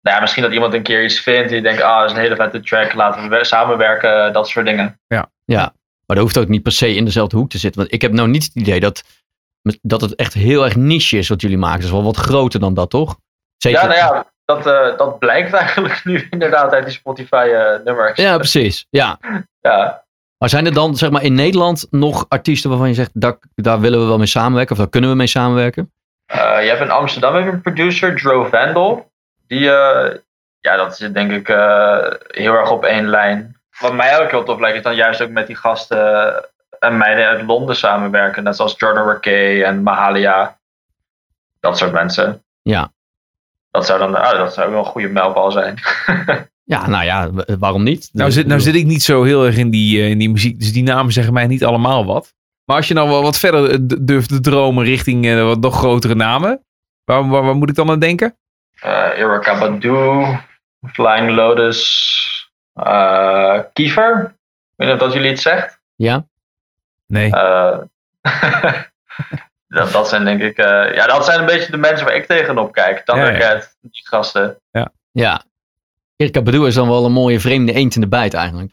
[0.00, 2.16] nou ja, misschien dat iemand een keer iets vindt en je denkt, ah, dat is
[2.16, 5.00] een hele vette track, laten we samenwerken, dat soort dingen.
[5.06, 5.30] Ja,
[6.06, 7.80] maar dat hoeft ook niet per se in dezelfde hoek te zitten.
[7.80, 9.02] Want ik heb nou niet het idee dat,
[9.82, 11.76] dat het echt heel erg niche is wat jullie maken.
[11.76, 13.16] Het is wel wat groter dan dat, toch?
[13.56, 13.80] Zeker.
[13.80, 18.16] Ja, nou ja, dat, eh, dat blijkt eigenlijk nu inderdaad uit die Spotify-nummers.
[18.16, 18.86] Ja, precies.
[18.90, 19.18] Ja.
[19.68, 20.04] ja.
[20.38, 23.80] Maar zijn er dan, zeg maar, in Nederland nog artiesten waarvan je zegt, daar, daar
[23.80, 24.72] willen we wel mee samenwerken?
[24.72, 25.92] Of daar kunnen we mee samenwerken?
[26.26, 29.12] Eh, je hebt in Amsterdam een producer, Dro Vandal.
[29.46, 30.18] Die, eh,
[30.60, 33.56] ja, dat is denk ik eh, heel erg op één lijn.
[33.78, 36.34] Wat mij ook heel tof lijkt, is dan juist ook met die gasten
[36.78, 38.42] en meiden uit Londen samenwerken.
[38.42, 40.58] Net zoals Jordan Rakey en Mahalia.
[41.60, 42.44] Dat soort mensen.
[42.62, 42.92] Ja.
[43.70, 45.78] Dat zou dan ah, dat zou wel een goede mijlpaal zijn.
[46.66, 48.10] Ja, nou ja, waarom niet?
[48.12, 50.58] Nou zit, nou zit ik niet zo heel erg in die, eh, in die muziek,
[50.58, 52.34] dus die namen zeggen mij niet allemaal wat.
[52.64, 55.76] Maar als je nou wel wat verder eh, durft te dromen richting eh, wat nog
[55.76, 56.64] grotere namen,
[57.04, 58.36] waar, waar, waar moet ik dan aan denken?
[58.80, 60.24] Eh Erika Badu,
[60.92, 62.43] Flying Lotus,
[62.74, 64.22] eh Kiefer.
[64.24, 65.80] Ik weet niet of dat jullie het zegt.
[65.94, 66.26] Ja?
[67.06, 67.30] Nee.
[67.30, 67.78] Eh,
[69.68, 72.26] dat, dat zijn denk ik, eh, ja, dat zijn een beetje de mensen waar ik
[72.26, 73.02] tegenop kijk.
[73.04, 73.22] Ja, ja.
[73.22, 74.60] Thundercat, die gasten.
[75.12, 75.44] Ja.
[76.16, 78.72] Erika Badu is dan wel een mooie vreemde eend in de bijt eigenlijk.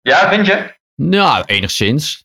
[0.00, 0.74] Ja, vind je?
[0.94, 2.24] Nou, enigszins.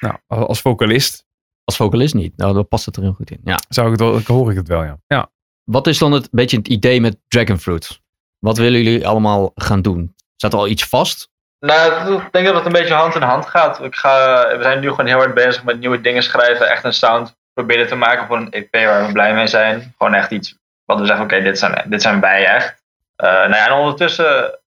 [0.00, 1.26] Nou, als als vocalist
[1.64, 2.36] Als vocalist niet.
[2.36, 3.40] Nou, dan past het er heel goed in.
[3.44, 3.58] Ja.
[3.68, 4.98] zou ik het wel, hoor ik het wel, ja.
[5.06, 5.30] ja.
[5.64, 8.00] Wat is dan het beetje het idee met Dragonfruit?
[8.38, 10.14] Wat willen jullie allemaal gaan doen?
[10.42, 11.28] Staat er al iets vast?
[11.60, 13.82] Nou, ik denk dat het een beetje hand in hand gaat.
[13.82, 16.68] Ik ga, we zijn nu gewoon heel hard bezig met nieuwe dingen schrijven.
[16.68, 19.94] Echt een sound proberen te maken voor een EP waar we blij mee zijn.
[19.98, 22.82] Gewoon echt iets wat we zeggen, oké, dit, zijn, dit zijn wij echt.
[23.16, 24.58] Eh, nou ja, en ondertussen,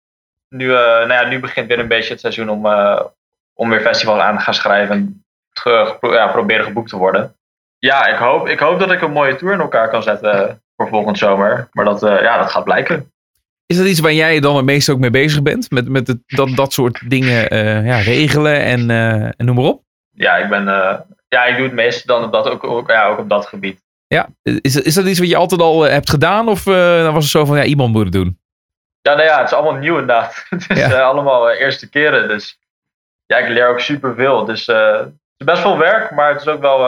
[0.49, 3.01] nu, eh, nou ja, nu begint weer een beetje het seizoen om, eh,
[3.55, 4.95] om weer festivals aan te gaan schrijven.
[4.95, 5.25] En
[6.01, 7.37] ja, proberen geboekt te worden.
[7.79, 10.89] Ja, ik hoop, ik hoop dat ik een mooie tour in elkaar kan zetten voor
[10.89, 11.69] volgend zomer.
[11.73, 13.13] Maar dat, ja, dat gaat blijken.
[13.67, 15.71] Is dat iets waar jij dan het meest ook mee bezig bent?
[15.71, 19.65] Met, met het, dat, dat soort dingen eh, ja, regelen en, eh, en noem maar
[19.65, 19.83] op?
[20.17, 20.99] ja, ik ben, eh,
[21.29, 23.83] ja, ik doe het meeste dan op dat, ook, ook, ja, ook op dat gebied.
[24.07, 26.49] Ja, is, is dat iets wat je altijd al hebt gedaan?
[26.49, 28.39] Of dan was het zo van, ja, iemand moet het doen?
[29.01, 30.45] Ja, nou ja, het is allemaal nieuw inderdaad.
[30.51, 31.01] Het is Ja.
[31.01, 32.29] allemaal eerste keren.
[32.29, 32.59] Dus
[33.27, 34.45] ja, ik leer ook superveel.
[34.45, 36.79] Dus het is best veel werk, maar het is ook wel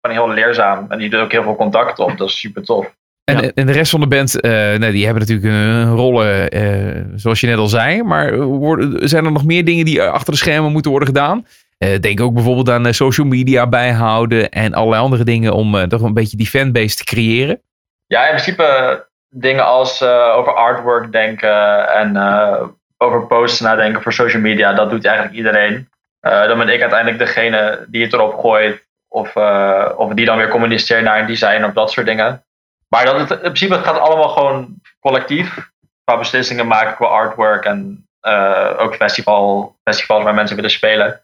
[0.00, 0.86] gewoon heel leerzaam.
[0.88, 2.18] En je doet ook heel veel contact op.
[2.18, 2.96] Dat is super tof.
[3.28, 3.50] En, Ja.
[3.54, 7.40] en de rest van de band, eh, nou, die hebben natuurlijk een rollen, eh, zoals
[7.40, 8.02] je net al zei.
[8.02, 11.46] Maar worden- zijn er nog meer dingen die achter de schermen moeten worden gedaan?
[11.78, 15.82] Eh, denk ook bijvoorbeeld aan eh, social media bijhouden en allerlei andere dingen om eh,
[15.82, 17.60] toch een beetje die fanbase te creëren.
[18.06, 18.94] Ja, in principe eh,
[19.30, 22.62] dingen als eh, over artwork denken en eh,
[22.96, 24.72] over posts nadenken voor social media.
[24.72, 25.88] Dat doet eigenlijk iedereen.
[26.20, 28.86] Eh, dan ben ik uiteindelijk degene die het erop gooit.
[29.08, 32.42] Of, eh, of die dan weer communiceert naar een design of dat soort dingen.
[32.88, 35.70] Maar dat het, in principe het gaat allemaal gewoon collectief.
[36.04, 41.22] Qua beslissingen maken, qua artwork en eh, ook festival, festivals waar mensen willen spelen.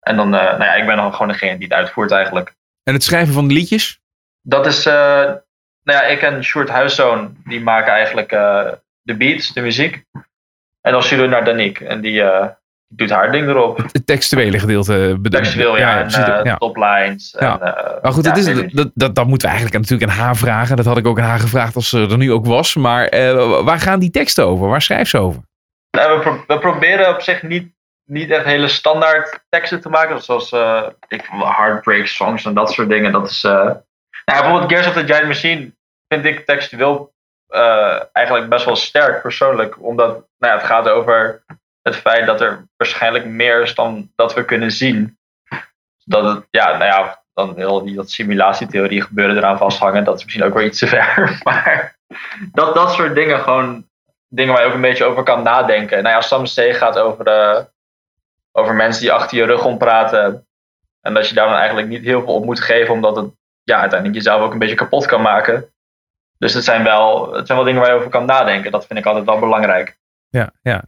[0.00, 2.54] En dan, eh, nou ja, ik ben dan gewoon degene die het uitvoert eigenlijk.
[2.82, 4.00] En het schrijven van de liedjes.
[4.42, 4.94] Dat is, eh,
[5.82, 8.28] nou ja, ik en Sjoerd Huiszoon, die maken eigenlijk
[9.02, 10.04] de beats, de muziek.
[10.80, 12.22] En dan sturen we naar Danique en die
[12.92, 13.76] doet haar ding erop.
[13.92, 15.16] Het textuele gedeelte.
[15.20, 16.56] bedoel- Textueel, ja, en precies, eh, ja.
[16.56, 17.36] toplines.
[17.38, 17.60] Ja.
[17.60, 18.68] En, eh, Maar goed, ja, dat, is, je.
[18.74, 20.76] dat, dat, dat moeten we eigenlijk natuurlijk aan haar vragen.
[20.76, 22.74] Dat had ik ook aan haar gevraagd als ze er nu ook was.
[22.74, 24.68] Maar eh, waar gaan die teksten over?
[24.68, 25.42] Waar schrijft ze over?
[25.90, 27.72] Nou, we, pro- we proberen op zich niet,
[28.04, 30.22] niet echt hele standaard teksten te maken.
[30.22, 30.52] Zoals
[31.08, 33.12] ik, heartbreak songs en dat soort dingen.
[33.12, 33.76] Dat is, nou,
[34.24, 35.72] bijvoorbeeld Gears of the Giant Machine
[36.08, 37.12] vind ik textueel
[38.12, 39.82] eigenlijk best wel sterk persoonlijk.
[39.82, 41.42] Omdat nou ja, het gaat over
[41.82, 45.18] het feit dat er waarschijnlijk meer is dan dat we kunnen zien.
[46.04, 50.04] Dat het, ja, nou ja, dan heel die dat simulatietheorie gebeuren eraan vasthangen.
[50.04, 51.38] Dat is misschien ook weer iets te ver.
[51.44, 51.98] Maar
[52.52, 53.88] dat, dat soort dingen gewoon
[54.28, 56.02] dingen waar je ook een beetje over kan nadenken.
[56.02, 57.64] Nou ja, Sam C gaat over, eh,
[58.52, 60.46] over mensen die achter je rug om praten.
[61.00, 63.30] En dat je daar dan eigenlijk niet heel veel op moet geven, omdat het
[63.62, 65.72] ja, uiteindelijk jezelf ook een beetje kapot kan maken.
[66.38, 68.70] Dus het zijn, wel, het zijn wel dingen waar je over kan nadenken.
[68.70, 69.98] Dat vind ik altijd wel belangrijk.
[70.28, 70.84] Ja, ja.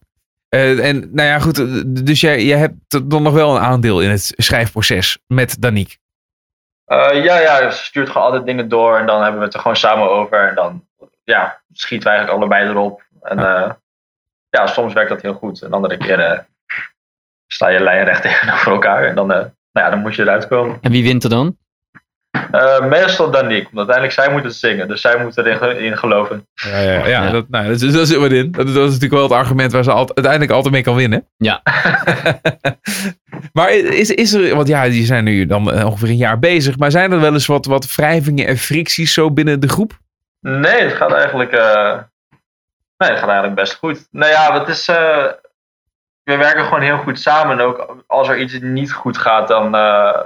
[0.54, 1.58] Eh, en nou ja, goed.
[1.58, 5.96] eh, Dus jij, jij hebt dan nog wel een aandeel in het schrijfproces met Danique.
[6.84, 9.60] Eh, ja, ja, ze stuurt gewoon altijd dingen door en dan hebben we het er
[9.60, 10.48] gewoon samen over.
[10.48, 10.86] En dan
[11.24, 13.02] ja, schieten wij eigenlijk allebei erop.
[13.22, 13.70] En eh,
[14.48, 15.62] ja, soms werkt dat heel goed.
[15.62, 16.46] En andere keren
[17.46, 19.04] sta je lijnrecht tegenover elkaar.
[19.04, 19.38] En dan, eh,
[19.72, 20.78] nou ja, dan moet je eruit komen.
[20.80, 21.56] En wie wint er dan?
[22.50, 24.88] Eh, meestal Danique, want uiteindelijk zij moet het zingen.
[24.88, 26.46] Dus zij moet erin ge- in geloven.
[26.54, 27.30] Ja, ja, ja, Ja.
[27.30, 28.50] Dat, nou, dat, is- dat zit wat in.
[28.52, 31.26] Dat, dat is natuurlijk wel het argument waar ze altijd, uiteindelijk altijd mee kan winnen.
[31.36, 31.62] Ja.
[33.52, 36.78] maar is, is er, want ja, die zijn nu dan eh, ongeveer een jaar bezig.
[36.78, 39.98] Maar zijn er wel eens wat, wat wrijvingen en fricties zo binnen de groep?
[40.40, 41.98] Nee, het gaat eigenlijk, eh,
[42.96, 44.06] nee, het gaat eigenlijk best goed.
[44.10, 45.24] Nou ja, het is, eh,
[46.22, 47.58] we werken gewoon heel goed samen.
[47.58, 50.20] En ook als er iets niet goed gaat, dan, eh,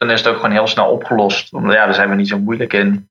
[0.00, 1.52] dan is het ook gewoon heel snel opgelost.
[1.52, 3.08] Omdat ja, daar zijn we niet zo moeilijk in.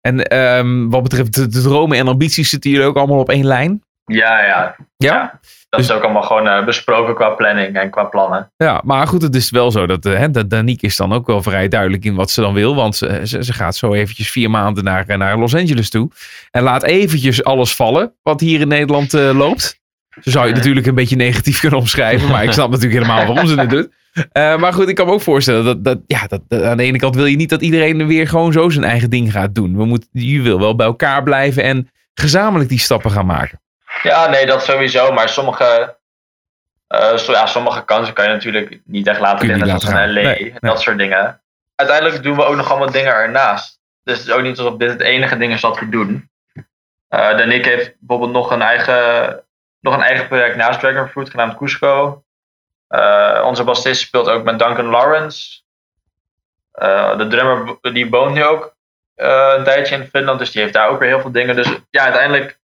[0.00, 3.46] En ehm, wat betreft de, de dromen en ambities zitten jullie ook allemaal op één
[3.46, 3.82] lijn?
[4.04, 4.76] Ja, ja.
[4.96, 5.14] Ja?
[5.14, 5.40] Ja.
[5.68, 8.52] Dat Dus- is ook allemaal gewoon eh, besproken qua planning en qua plannen.
[8.56, 11.26] Ja, maar goed, het is wel zo dat, eh, hè, dat Danique is dan ook
[11.26, 12.74] wel vrij duidelijk in wat ze dan wil.
[12.74, 16.10] Want ze, ze, ze gaat zo eventjes vier maanden naar, eh, naar Los Angeles toe.
[16.50, 19.79] En laat eventjes alles vallen wat hier in Nederland loopt.
[20.20, 22.28] Zo zou je natuurlijk een beetje negatief kunnen omschrijven.
[22.28, 23.88] Maar ik snap natuurlijk helemaal waarom ze het doet.
[24.32, 26.82] Eh, maar goed, ik kan me ook voorstellen dat, dat, ja, dat, dat aan de
[26.82, 29.76] ene kant wil je niet dat iedereen weer gewoon zo zijn eigen ding gaat doen.
[29.76, 33.60] We moeten, je wil wel bij elkaar blijven en gezamenlijk die stappen gaan maken.
[34.02, 35.12] Ja, nee, dat sowieso.
[35.12, 35.96] Maar sommige,
[37.14, 39.68] so- ja, sommige kansen kan je natuurlijk niet echt laten liggen.
[39.68, 40.12] in gaan.
[40.12, 40.54] LA Nee, en nee.
[40.60, 41.40] dat soort dingen.
[41.74, 43.78] Uiteindelijk doen we ook nog allemaal dingen ernaast.
[44.02, 46.30] Dus het is ook niet alsof dit het enige ding is wat we doen.
[47.08, 49.42] Eh Danik heeft bijvoorbeeld nog een eigen,
[49.80, 52.22] nog een eigen project naast Dragonfruit genaamd Cusco.
[52.88, 55.60] Eh, onze bassist speelt ook met Duncan Lawrence.
[56.72, 58.74] Eh, de drummer die woont nu ook
[59.14, 61.56] eh, een tijdje in Finland, dus die heeft daar ook weer heel veel dingen.
[61.56, 62.58] Dus ja, uiteindelijk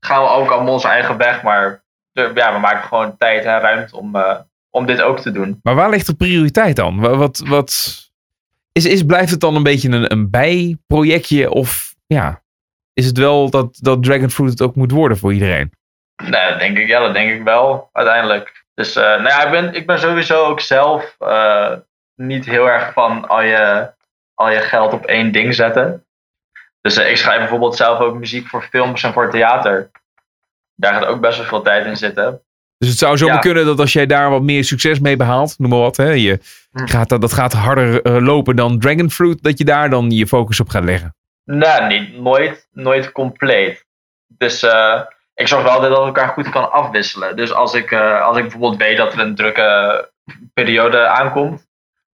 [0.00, 3.96] gaan we ook allemaal onze eigen weg, maar ja, we maken gewoon tijd en ruimte
[3.96, 4.16] om,
[4.70, 5.60] om dit ook te doen.
[5.62, 7.00] Maar waar ligt de prioriteit dan?
[7.00, 7.98] Wa- Wat, wat,
[8.72, 11.50] is, is, blijft het dan een beetje een, een bijprojectje?
[11.50, 12.42] Of ja,
[12.92, 15.72] is het wel dat, dat Dragonfruit het ook moet worden voor iedereen?
[16.22, 18.64] Nee, dat denk ik, ja, dat denk ik wel, uiteindelijk.
[18.74, 21.72] Dus eh, nou ja, ik ben, ik ben sowieso ook zelf eh,
[22.14, 23.90] niet heel erg van al je,
[24.34, 26.04] al je geld op één ding zetten.
[26.80, 29.90] Dus eh, ik schrijf bijvoorbeeld zelf ook muziek voor films en voor theater.
[30.74, 32.42] Daar gaat ook best wel veel tijd in zitten.
[32.78, 33.40] Dus het zou zomaar Ja.
[33.40, 36.38] kunnen dat als jij daar wat meer succes mee behaalt, noem maar wat, hè, je
[36.72, 36.86] Hm.
[36.86, 40.68] gaat, dat, dat gaat harder lopen dan Dragonfruit, dat je daar dan je focus op
[40.68, 41.14] gaat leggen.
[41.44, 43.84] Nee, niet, nooit, nooit compleet.
[44.26, 45.00] Dus eh,
[45.40, 47.36] ik zorg wel dat het elkaar goed kan afwisselen.
[47.36, 50.08] Dus als ik, eh, als ik bijvoorbeeld weet dat er een drukke
[50.54, 51.66] periode aankomt,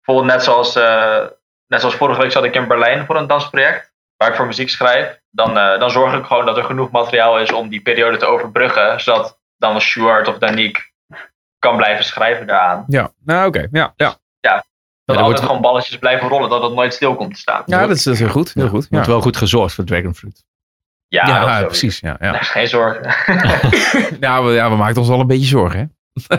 [0.05, 1.25] bijvoorbeeld net zoals, eh,
[1.67, 3.95] net zoals vorige week zat ik in Berlijn voor een dansproject.
[4.17, 5.21] Waar ik voor muziek schrijf.
[5.31, 8.27] Dan, eh, dan zorg ik gewoon dat er genoeg materiaal is om die periode te
[8.27, 9.01] overbruggen.
[9.01, 10.83] Zodat dan Stuart of Danique
[11.59, 12.85] kan blijven schrijven daaraan.
[12.89, 13.69] Ja, nou oké.
[13.71, 14.17] Ja, ja.
[15.05, 16.49] Dat er altijd wordt- gewoon balletjes blijven rollen.
[16.51, 17.63] Dat het nooit stil komt te staan.
[17.67, 18.55] ja dat, is, dat is heel goed.
[18.55, 18.81] Heel goed.
[18.83, 20.45] Er Ja, wordt wel goed gezorgd voor Dragonfruit.
[21.17, 21.67] Ja, ja, sowieso.
[21.67, 22.01] precies.
[22.01, 22.31] Ja, ja.
[22.31, 23.01] Nee, geen zorgen.
[24.21, 25.85] Nou, we, ja, we maken ons al een beetje zorgen, hè?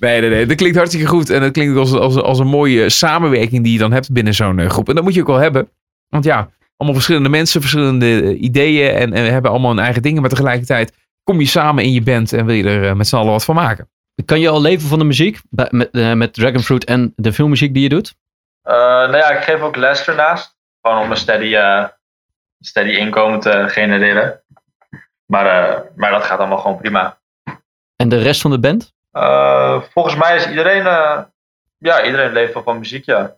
[0.00, 0.46] nee, nee, nee.
[0.46, 1.30] Dat klinkt hartstikke goed.
[1.30, 4.58] En dat klinkt als, als, als een mooie samenwerking die je dan hebt binnen zo'n
[4.58, 4.88] eh, groep.
[4.88, 5.68] En dat moet je ook wel hebben.
[6.08, 8.90] Want ja, allemaal verschillende mensen, verschillende eh, ideeën.
[8.90, 10.20] En, en we hebben allemaal hun eigen dingen.
[10.20, 10.92] Maar tegelijkertijd
[11.22, 13.44] kom je samen in je band en wil je er eh, met z'n allen wat
[13.44, 13.88] van maken.
[14.24, 15.40] Kan je al leven van de muziek?
[15.50, 18.14] Met, met Dragonfruit en de filmmuziek die je doet?
[18.62, 20.56] Eh, nou ja, ik geef ook les ernaast.
[20.80, 21.56] Gewoon om een steady,
[22.60, 24.40] steady inkomen te genereren.
[25.26, 27.18] Maar, eh, maar dat gaat allemaal gewoon prima.
[27.96, 28.92] En de rest van de band?
[29.10, 31.18] Eh, volgens mij is iedereen, eh,
[31.78, 33.36] ja, iedereen leeft wel van muziek, ja.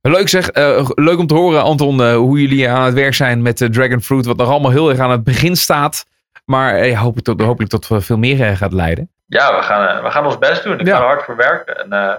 [0.00, 0.48] Leuk zeg.
[0.48, 3.68] Eh, leuk om te horen, Anton, eh, hoe jullie aan het werk zijn met eh,
[3.68, 4.26] Dragonfruit.
[4.26, 6.04] Wat nog allemaal heel erg aan het begin staat.
[6.44, 9.10] Maar eh, hopelijk, tot, hopelijk tot veel meer gaat leiden.
[9.26, 10.80] Ja, we gaan, we gaan ons best doen.
[10.80, 10.96] Ik Ja.
[10.96, 11.78] ga er hard voor werken.
[11.78, 12.14] En eh,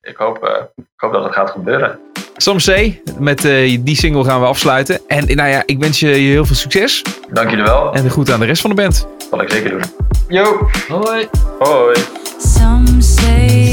[0.00, 2.00] ik, hoop, ik hoop dat het gaat gebeuren.
[2.36, 5.00] Sam C, met eh, die single gaan we afsluiten.
[5.06, 7.02] En nou ja, ik wens je heel veel succes.
[7.32, 7.92] Dank jullie wel.
[7.92, 9.00] En de groeten aan de rest van de band.
[9.18, 9.82] Dat zal ik zeker doen.
[10.28, 11.28] Yo, Hoi!
[11.58, 11.96] hoi.
[12.38, 13.64] Some say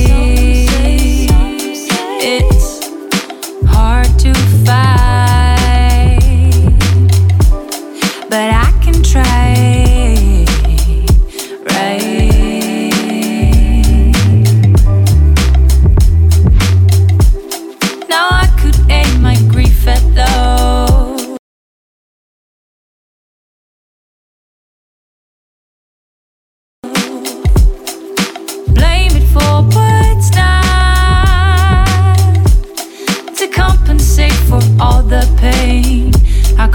[2.19, 2.89] it's
[3.65, 4.31] hard to
[4.65, 5.02] fight,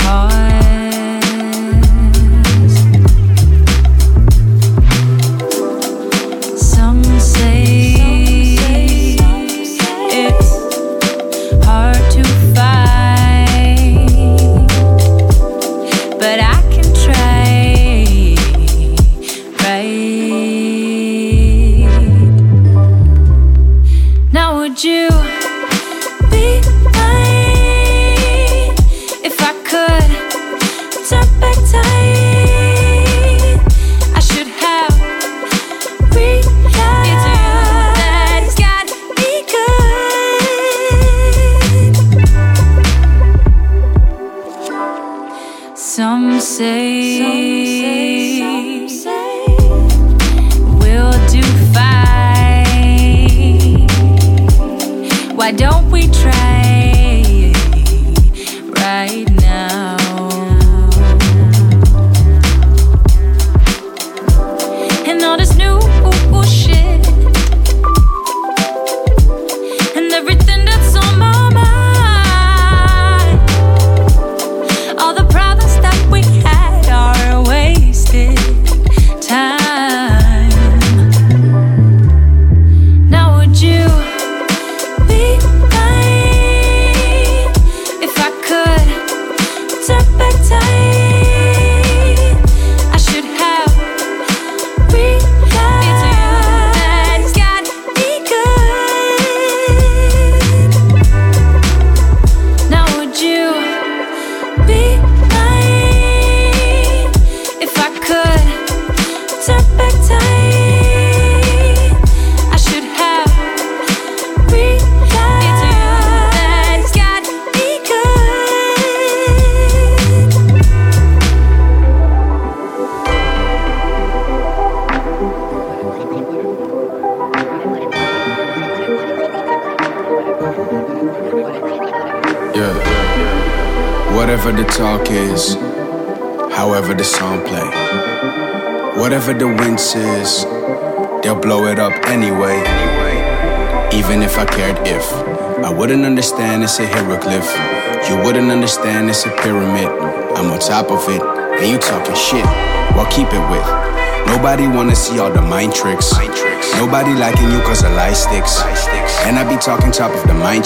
[0.09, 0.58] heart.
[55.49, 56.48] Why don't we try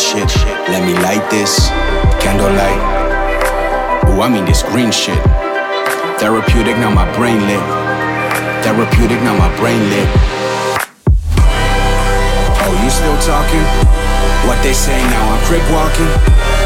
[0.00, 0.30] shit.
[0.70, 1.68] Let me light this
[2.22, 2.80] candlelight.
[4.08, 5.18] Ooh, I mean this green shit.
[6.16, 7.64] Therapeutic, now my brain lit.
[8.62, 10.08] Therapeutic, now my brain lit.
[12.62, 13.64] Oh, you still talking?
[14.48, 16.08] What they say now I'm crip walking.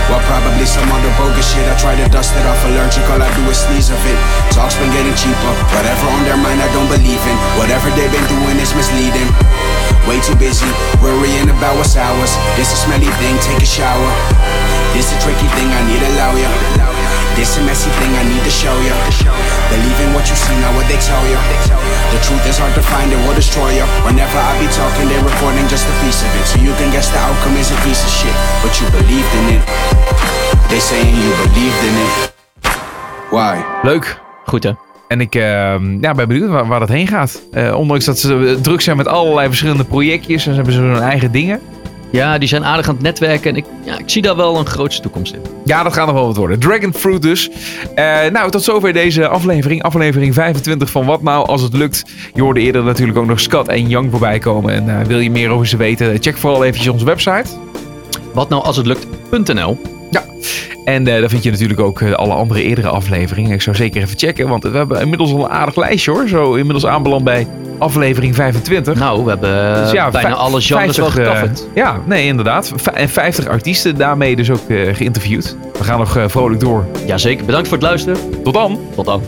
[0.06, 1.66] Well, probably some other bogus shit.
[1.66, 4.18] I try to dust it off allergic, all I do is sneeze of it.
[4.54, 5.52] Talk's been getting cheaper.
[5.74, 7.36] Whatever on their mind, I don't believe in.
[7.58, 9.28] Whatever they've been doing is misleading.
[10.06, 10.70] Way too busy,
[11.02, 12.32] worrying about what's ours.
[12.54, 14.10] This a smelly thing, take a shower.
[14.94, 16.52] This a tricky thing, I need a lawyer.
[17.34, 18.94] This a messy thing, I need to show ya.
[19.68, 21.36] Believe in what you see, not what they tell ya.
[22.14, 23.84] The truth is hard to find, it will destroy ya.
[24.06, 26.46] Whenever I be talking, they're recording just a piece of it.
[26.48, 28.36] So you can guess the outcome is a piece of shit.
[28.62, 29.62] But you believed in it.
[30.70, 32.14] They saying you believed in it.
[33.34, 33.58] Why?
[33.82, 34.16] Leuk.
[34.46, 34.85] Goed hè?
[35.08, 37.42] En ik ehm, ja, ben benieuwd waar, waar dat heen gaat.
[37.52, 41.02] Eh, ondanks dat ze druk zijn met allerlei verschillende projectjes en ze hebben ze hun
[41.02, 41.60] eigen dingen.
[42.10, 44.66] Ja, die zijn aardig aan het netwerken en ik, ja, ik zie daar wel een
[44.66, 45.40] grootste toekomst in.
[45.64, 46.58] Ja, dat gaat nog wel wat worden.
[46.58, 47.50] Dragon Fruit dus.
[47.94, 49.82] Eh, nou, tot zover deze aflevering.
[49.82, 52.04] Aflevering 25 van Wat Nou Als Het Lukt.
[52.34, 54.74] Je hoorde eerder natuurlijk ook nog Scott en Young voorbij komen.
[54.74, 56.22] En eh, wil je meer over ze weten?
[56.22, 57.48] Check vooral eventjes onze website.
[58.34, 59.95] Wat nou als het lukt.nl.
[60.84, 63.52] En eh, daar vind je natuurlijk ook eh, alle andere eerdere afleveringen.
[63.52, 66.28] Ik zou zeker even checken, want we hebben inmiddels al een aardig lijstje hoor.
[66.28, 67.46] Zo inmiddels aanbeland bij
[67.78, 68.94] aflevering 25.
[68.94, 71.68] Nou, we hebben Dus ja, bijna alle genres wel 50, eh, gecoverd.
[71.74, 72.72] ja, nee, inderdaad.
[72.94, 75.56] En 50 artiesten daarmee dus ook eh, geïnterviewd.
[75.78, 76.86] We gaan nog eh, vrolijk door.
[77.06, 78.42] Jazeker, bedankt voor het luisteren.
[78.42, 78.78] Tot dan!
[78.94, 79.22] Tot dan.